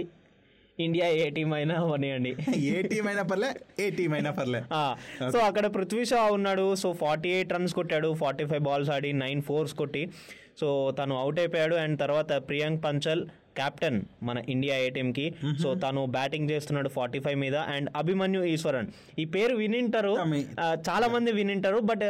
India 0.79 1.07
A 1.23 1.25
team 1.37 1.51
అయినా 1.57 1.75
అవనియండి. 1.87 2.31
ఏ 2.71 2.83
టీం 2.91 3.05
అయినా 3.11 3.25
పర్లే 3.31 3.51
ఏ 3.85 3.89
టీం 3.99 4.13
అయినా 4.17 4.31
పర్లే. 4.39 4.61
సో 5.35 5.39
అక్కడ 5.49 5.67
పృథ్వీ 5.77 6.05
షా 6.13 6.21
ఉన్నాడు. 6.37 6.67
సో 6.83 6.89
ఫార్టీ 7.03 7.31
ఎయిట్ 7.37 7.53
రన్స్ 7.57 7.75
కొట్టాడు 7.79 8.11
ఫార్టీ 8.23 8.45
ఫైవ్ 8.53 8.65
బాల్స్ 8.69 8.91
ఆడి 8.97 9.13
నైన్ 9.25 9.43
ఫోర్స్ 9.49 9.75
కొట్టి. 9.83 10.03
సో 10.61 10.69
తను 10.99 11.15
అవుట్ 11.23 11.39
అయిపోయాడు 11.43 11.77
అండ్ 11.85 11.97
తర్వాత 12.05 12.33
ప్రియాంక్ 12.49 12.81
పంచల్ 12.85 13.23
కెప్టెన్ 13.59 13.99
మన 14.23 14.39
ఇండియా 14.49 14.77
ఏ 14.85 14.89
టీంకి 14.97 15.27
సో 15.63 15.69
తను 15.85 16.03
బ్యాటింగ్ 16.17 16.51
చేస్తున్నాడు 16.51 16.91
ఫార్టీ 16.97 17.21
ఫైవ్ 17.27 17.39
మీద 17.45 17.57
అండ్ 17.75 17.91
అభిమన్యు 17.97 18.43
ఈశ్వరన్. 18.55 18.89
ఈ 19.19 19.25
పేరు 19.37 19.55
వినింటారు. 19.63 20.15
చాలా 20.89 21.07
మంది 21.15 21.33
వినింటారు 21.33 21.79
బట్ 21.91 22.05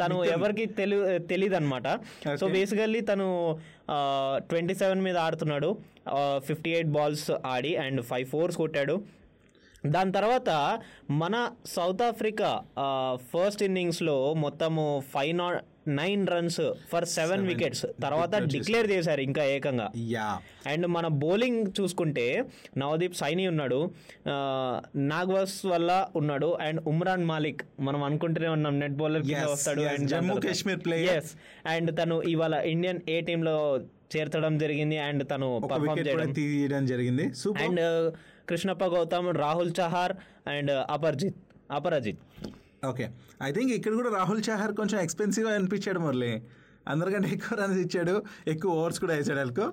తను 0.00 0.18
ఎవరికి 0.36 0.66
తెలి 0.80 0.98
తెలియదు 1.32 1.56
అనమాట 1.60 1.88
సో. 2.40 2.48
బేసికల్లీ 2.56 3.00
తను 3.12 3.28
ట్వంటీ 4.50 4.74
సెవెన్ 4.74 5.02
మీద 5.08 5.16
ఆడుతున్నాడు. 5.26 5.70
ఫిఫ్టీ 6.48 6.70
ఎయిట్ 6.70 6.92
బాల్స్ 6.98 7.30
ఆడి 7.54 7.74
అండ్ 7.86 8.02
ఫైవ్ 8.10 8.28
ఫోర్స్ 8.34 8.56
కొట్టాడు. 8.56 8.96
దాని 9.86 10.10
తర్వాత 10.12 10.50
మన 11.22 11.34
సౌత్ 11.66 12.02
ఆఫ్రికా 12.02 12.48
ఫస్ట్ 13.30 13.62
ఇన్నింగ్స్లో 13.62 14.16
మొత్తము 14.44 14.82
five 15.12 15.34
nought 15.38 15.58
nine 15.98 16.22
runs 16.28 16.60
for 16.92 17.04
seven 17.04 17.46
wickets 17.46 17.86
తర్వాత 18.02 18.34
డిక్లేర్ 18.52 18.90
చేశారు 18.90 19.20
ఇంకా 19.20 19.44
ఏకంగా. 19.44 19.88
యా. 20.08 20.28
అండ్ 20.66 20.86
మన 20.86 21.06
బౌలింగ్ 21.24 21.60
చూసుకుంటే 21.80 22.26
నవదీప్ 22.78 23.16
సైని 23.16 23.46
ఉన్నాడు 23.48 23.80
నాగ్వాస్ 24.96 25.66
వల్ల 25.66 25.90
ఉన్నాడు 26.16 26.50
అండ్ 26.60 26.80
ఉమ్రాన్ 26.86 27.24
మాలిక్. 27.24 27.62
మనం 27.80 28.02
అనుకుంటూనే 28.02 28.48
ఉన్నాం 28.48 28.80
నెట్ 28.80 28.92
బౌలర్ 28.92 29.22
కింద 29.22 29.44
వస్తాడు 29.52 29.82
and 29.82 30.08
Jammu 30.10 30.36
Kashmir. 30.40 30.88
Yes 30.88 31.32
and 31.66 31.98
తను 32.02 32.22
ఇవాళ 32.22 32.54
ఇండియన్ 32.54 33.00
ఏ 33.08 33.20
టీంలో 33.20 33.56
చేర్చడం 34.16 34.58
జరిగింది 34.58 34.98
అండ్ 34.98 35.24
తను 35.30 35.48
పర్ఫామ్ 35.72 36.08
చేయడం. 36.08 36.32
తీయడం 36.32 36.86
జరిగింది. 36.86 37.26
And 37.64 37.82
Krishnappa 38.48 38.84
Gowtham 38.84 39.28
Rahul 39.34 39.72
Chahar 39.80 40.12
and 40.48 40.70
Aparjit. 40.90 41.36
Aparajith. 41.70 42.18
Okay. 42.88 43.10
I 43.42 43.52
think 43.52 43.72
ఇక్కడ 43.72 43.94
కూడా 43.94 44.10
రాహుల్ 44.10 44.42
చహర్ 44.50 44.72
కొంచెం 44.72 45.00
ఎక్స్పెన్సివ్ 45.00 45.48
అనిపించాడు 45.48 45.98
మురళి. 45.98 46.42
అందరికంటే 46.88 47.28
ఎక్కువ 47.28 47.58
రన్స్ 47.58 47.78
ఇచ్చాడు. 47.78 48.22
ఎక్కువ 48.46 48.72
ఓవర్స్ 48.72 49.00
కూడా 49.00 49.14
వేసాడు 49.14 49.38
అనుకో 49.38 49.72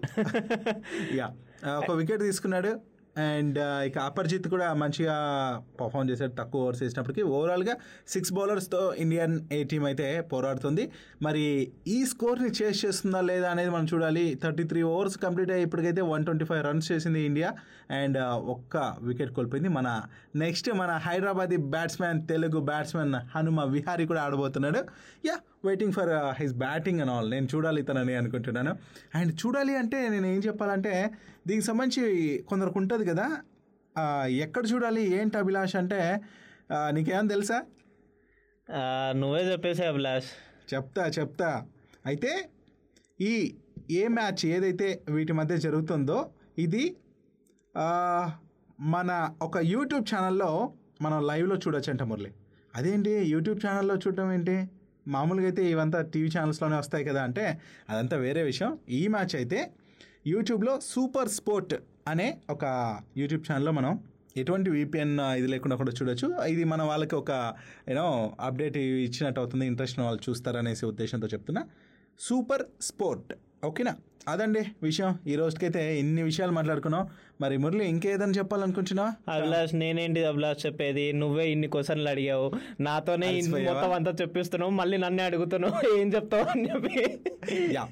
యా 1.16 1.28
ఒక 1.82 1.92
వికెట్ 1.92 2.22
తీసుకున్నాడు. 2.22 2.97
అండ్ 3.26 3.58
ఇక 3.88 3.98
అపర్జిత్ 4.10 4.48
కూడా 4.54 4.68
మంచిగా 4.82 5.16
పర్ఫామ్ 5.80 6.10
చేశాడు 6.12 6.34
తక్కువ 6.40 6.66
ఓవర్స్ 6.66 6.82
వేసినప్పటికీ. 6.84 7.24
ఓవరాల్గా 7.38 7.74
సిక్స్ 8.14 8.34
బౌలర్స్తో 8.38 8.82
ఇండియన్ 9.04 9.36
ఏ 9.58 9.60
టీం 9.72 9.84
అయితే 9.90 10.08
పోరాడుతుంది. 10.32 10.84
మరి 11.28 11.46
ఈ 11.96 11.98
స్కోర్ని 12.12 12.52
చేస్ 12.60 12.80
చేస్తుందా 12.86 13.22
లేదా 13.32 13.50
అనేది 13.54 13.72
మనం 13.76 13.88
చూడాలి. 13.94 14.26
థర్టీ 14.44 14.66
త్రీ 14.72 14.84
ఓవర్స్ 14.94 15.18
కంప్లీట్ 15.26 15.52
అయ్యి 15.56 15.68
ఇప్పటికైతే 15.68 16.04
వన్ 16.14 16.26
ట్వంటీ 16.30 16.48
ఫైవ్ 16.52 16.64
రన్స్ 16.70 16.90
చేసింది 16.92 17.22
ఇండియా 17.30 17.52
అండ్ 18.02 18.20
ఒక్క 18.56 18.78
వికెట్ 19.10 19.34
కోల్పోయింది 19.38 19.72
మన 19.78 19.88
నెక్స్ట్ 20.44 20.70
మన 20.82 20.92
హైదరాబాదీ 21.08 21.60
బ్యాట్స్మెన్ 21.76 22.22
తెలుగు 22.34 22.60
బ్యాట్స్మెన్ 22.72 23.16
హనుమ 23.36 23.64
విహారీ 23.76 24.06
కూడా 24.12 24.24
ఆడబోతున్నాడు. 24.28 24.82
Yeah 25.30 25.38
waiting 25.64 25.94
for 25.94 26.10
his 26.40 26.54
batting 26.56 27.00
and 27.02 27.12
all 27.12 27.30
నేను 27.32 27.48
చూడాలి 27.54 27.82
తనని 27.82 28.16
అనుకుంటున్నాను. 28.16 28.72
అండ్ 29.16 29.32
చూడాలి 29.42 29.76
అంటే 29.76 30.10
నేను 30.10 30.28
ఏం 30.28 30.40
చెప్పాలంటే 30.40 30.94
దీనికి 31.48 31.66
సంబంధించి 31.66 32.04
కొందరికి 32.50 32.78
ఉంటుంది 32.78 33.06
కదా 33.06 33.28
ఎక్కడ 34.46 34.64
చూడాలి 34.74 35.04
ఏంటి 35.20 35.38
అభిలాష్ 35.38 35.76
అంటే 35.76 36.00
ఆ, 36.72 36.78
నీకేం 36.92 37.28
తెలుసా? 37.28 37.58
నువ్వే 39.16 39.42
చెప్పేసి 39.52 39.84
అభిలాష్. 39.84 40.30
చెప్తా 40.74 41.04
చెప్తా. 41.18 41.50
అయితే 42.06 42.32
ఈ 43.20 43.34
ఏ 43.92 44.08
మ్యాచ్ 44.08 44.46
ఏదైతే 44.46 44.88
వీటి 45.10 45.34
మధ్య 45.34 45.58
జరుగుతుందో 45.58 46.18
ఇది 46.58 46.84
మన 48.90 49.12
ఒక 49.42 49.58
యూట్యూబ్ 49.74 50.06
ఛానల్లో 50.12 50.50
మనం 51.02 51.20
లైవ్లో 51.28 51.56
చూడొచ్చంట 51.56 52.02
మురళి. 52.04 52.32
అదేంటి? 52.74 53.14
యూట్యూబ్ 53.34 53.60
ఛానల్లో 53.66 53.96
చూడటం 53.96 54.32
ఏంటి? 54.32 54.58
మామూలుగా 55.16 55.48
అయితే 55.52 55.64
ఇవంతా 55.74 56.00
టీవీ 56.14 56.30
ఛానల్స్లోనే 56.36 56.78
వస్తాయి 56.82 57.06
కదా 57.10 57.22
అంటే 57.28 57.46
అదంతా 57.92 58.18
వేరే 58.26 58.44
విషయం. 58.52 58.72
ఈ 59.00 59.02
మ్యాచ్ 59.16 59.36
అయితే 59.42 59.60
యూట్యూబ్లో 60.34 60.74
సూపర్ 60.92 61.32
స్పోర్ట్ 61.40 61.76
అనే 62.12 62.28
ఒక 62.56 62.66
యూట్యూబ్ 63.22 63.44
ఛానల్లో 63.48 63.74
మనం 63.80 63.94
ఎటువంటి 64.42 64.70
విపిఎన్ 64.78 65.14
ఇది 65.40 65.48
లేకుండా 65.54 65.76
కూడా 65.82 65.92
చూడొచ్చు. 65.98 66.28
ఇది 66.54 66.64
మన 66.72 66.82
వాళ్ళకి 66.90 67.16
ఒక 67.22 67.32
యూనో 67.90 68.08
అప్డేట్ 68.48 68.78
ఇచ్చినట్టు 69.08 69.40
అవుతుంది 69.44 69.66
ఇంట్రెస్ట్ 69.72 70.00
వాళ్ళు 70.08 70.22
చూస్తారనేసి 70.28 70.84
ఉద్దేశంతో 70.92 71.28
చెప్తున్నా. 71.34 71.64
Super 72.20 72.66
sport. 72.90 73.32
ఓకేనా? 73.66 73.96
అదండి 74.28 74.62
విషయం. 74.84 75.20
ఈ 75.28 75.36
రోజుకైతే 75.36 76.00
ఇన్ని 76.00 76.24
విషయాలు 76.24 76.52
మాట్లాడుకున్నాం 76.52 77.08
మరి 77.42 77.58
మురళి 77.58 77.88
ఇంకేదని 77.88 78.32
చెప్పాలనుకుంటున్నావా 78.32 79.34
అభిలాష్ 79.34 79.76
నేనేంటి 79.76 80.26
అభిలాష్ 80.26 80.66
చెప్పేది? 80.66 81.14
నువ్వే 81.14 81.52
ఇన్ని 81.52 81.68
క్వశ్చన్లు 81.68 82.10
అడిగావు. 82.10 82.52
నాతోనే? 82.80 83.42
మొత్తం 83.50 83.94
అంతా 83.94 84.12
చెప్పిస్తున్నావు. 84.22 84.72
మళ్ళీ 84.72 84.98
నన్నే 84.98 85.24
అడుగుతున్నావు. 85.24 85.74
ఏం 86.00 86.14
చెప్తావు 86.16 86.44
అని 86.44 86.70
చెప్పి. 86.70 87.20
యా. 87.74 87.88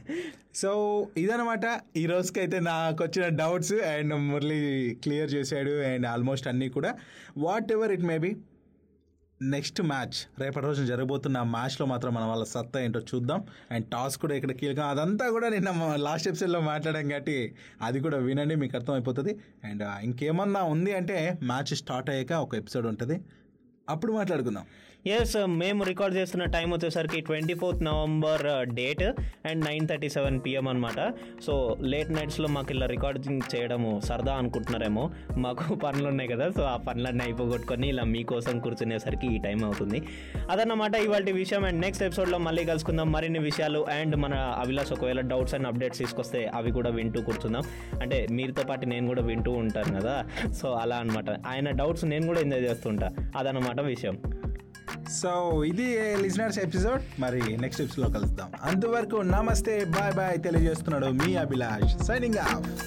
సో 0.56 0.72
ఇదనమాట 1.18 1.82
ఈ 1.98 2.06
రోజుకైతే 2.06 2.60
నాకు 2.60 3.04
వచ్చిన 3.04 3.28
డౌట్స్ 3.36 3.74
అండ్ 3.74 4.14
మురళి 4.14 4.60
క్లియర్ 5.04 5.34
చేశాడు 5.34 5.72
అండ్ 5.84 6.08
ఆల్మోస్ట్ 6.08 6.48
అన్నీ 6.48 6.70
కూడా. 6.70 6.96
Whatever 7.72 7.92
it 7.92 8.02
may 8.02 8.18
be 8.18 8.36
next 9.42 9.82
match 9.82 10.42
రేపటి 10.42 10.66
రోజు 10.66 10.84
జరగబోతున్న 10.84 11.38
ఆ 11.38 11.44
మ్యాచ్లో 11.44 11.86
మాత్రం 11.86 12.14
మన 12.14 12.24
వాళ్ళ 12.24 12.44
సత్తా 12.44 12.80
ఏంటో 12.80 13.00
చూద్దాం. 13.00 13.44
అండ్ 13.72 13.86
టాస్ 13.86 14.18
కూడా 14.18 14.36
ఇక్కడ 14.36 14.52
కీలకం. 14.52 14.88
అదంతా 14.88 15.30
కూడా 15.30 15.50
నిన్న 15.50 15.94
లాస్ట్ 15.96 16.28
ఎపిసోడ్లో 16.28 16.60
మాట్లాడాం 16.60 17.08
కాబట్టి 17.08 17.56
అది 17.82 18.00
కూడా 18.00 18.18
వినండి 18.18 18.56
మీకు 18.56 18.78
అర్థమైపోతుంది. 18.78 19.40
అండ్ 19.64 19.84
ఇంకేమన్నా 20.04 20.64
ఉంది 20.64 20.94
అంటే 20.94 21.40
మ్యాచ్ 21.44 21.76
స్టార్ట్ 21.76 22.10
అయ్యాక 22.10 22.32
ఒక 22.32 22.56
ఎపిసోడ్ 22.56 22.88
ఉంటుంది. 22.88 23.22
అప్పుడు 23.90 24.14
మాట్లాడుకుందాం. 24.14 24.66
ఎస్ 25.08 25.48
మేము 25.48 25.84
రికార్డ్ 25.84 26.16
చేస్తున్న 26.16 26.46
టైం 26.46 26.72
వచ్చేసరికి 26.72 27.22
twenty 27.22 27.54
fourth 27.54 27.84
November 27.84 28.70
date 28.76 29.04
and 29.48 29.66
nine 29.66 29.88
thirty 29.88 30.10
seven 30.10 30.40
PM 30.46 30.68
అనమాట 30.68 31.14
సో 31.46 31.78
లేట్ 31.82 32.12
నైట్స్లో 32.12 32.48
మాకు 32.48 32.74
ఇలా 32.74 32.86
రికార్డింగ్ 32.86 33.42
చేయడము 33.56 34.02
సరదా 34.06 34.34
అనుకుంటున్నారేమో. 34.34 35.12
మాకు 35.38 35.76
పనులు 35.76 36.08
ఉన్నాయి 36.08 36.30
కదా 36.30 36.50
సో 36.50 36.64
ఆ 36.64 36.78
పనులన్నీ 36.78 37.24
అయిపోగొట్టుకొని 37.24 37.90
ఇలా 37.90 38.04
మీకోసం 38.04 38.60
కూర్చునేసరికి 38.60 39.36
ఈ 39.36 39.38
టైం 39.38 39.66
అవుతుంది. 39.66 40.02
అదన్నమాట 40.52 40.96
ఇవాళ 40.96 41.32
విషయం 41.32 41.66
అండ్ 41.66 41.82
నెక్స్ట్ 41.82 42.04
ఎపిసోడ్లో 42.04 42.38
మళ్ళీ 42.38 42.66
కలుసుకుందాం. 42.66 43.12
మరిన్ని 43.12 43.40
విషయాలు 43.40 43.86
అండ్ 43.90 44.16
మన 44.16 44.34
అవిలాస్ 44.34 44.94
ఒకవేళ 44.94 45.22
డౌట్స్ 45.22 45.56
అండ్ 45.56 45.68
అప్డేట్స్ 45.68 46.00
తీసుకొస్తే 46.00 46.46
అవి 46.46 46.72
కూడా 46.72 46.90
వింటూ 46.90 47.22
కూర్చుందాం. 47.22 47.64
అంటే 48.02 48.28
మీరుతో 48.32 48.64
పాటు 48.64 48.86
నేను 48.86 49.08
కూడా 49.08 49.22
వింటూ 49.22 49.52
ఉంటాను 49.52 50.02
కదా. 50.02 50.26
సో 50.52 50.72
అలా 50.72 50.96
అనమాట 50.96 51.48
ఆయన 51.48 51.70
డౌట్స్ 51.70 52.06
నేను 52.06 52.28
కూడా 52.28 52.40
ఎంజాయ్ 52.40 52.64
చేస్తుంటా. 52.64 53.12
అదనమాట 53.36 53.82
విషయం. 53.82 54.18
సో 55.12 55.64
ఇది 55.64 56.16
లిజనర్స్ 56.16 56.60
ఎపిసోడ్. 56.60 57.22
మరి 57.22 57.58
నెక్స్ట్ 57.58 57.84
ఎపిసోడ్లో 57.84 58.20
కలుద్దాం. 58.20 58.52
అంతవరకు 58.64 59.16
నమస్తే 59.16 59.86
బాయ్ 59.86 60.14
బాయ్ 60.14 60.40
తెలియజేస్తున్నాడు 60.40 61.06
మీ 61.06 61.36
అభిలాష్ 61.36 62.04
సైనింగ్ 62.04 62.38
ఆఫ్ 62.38 62.86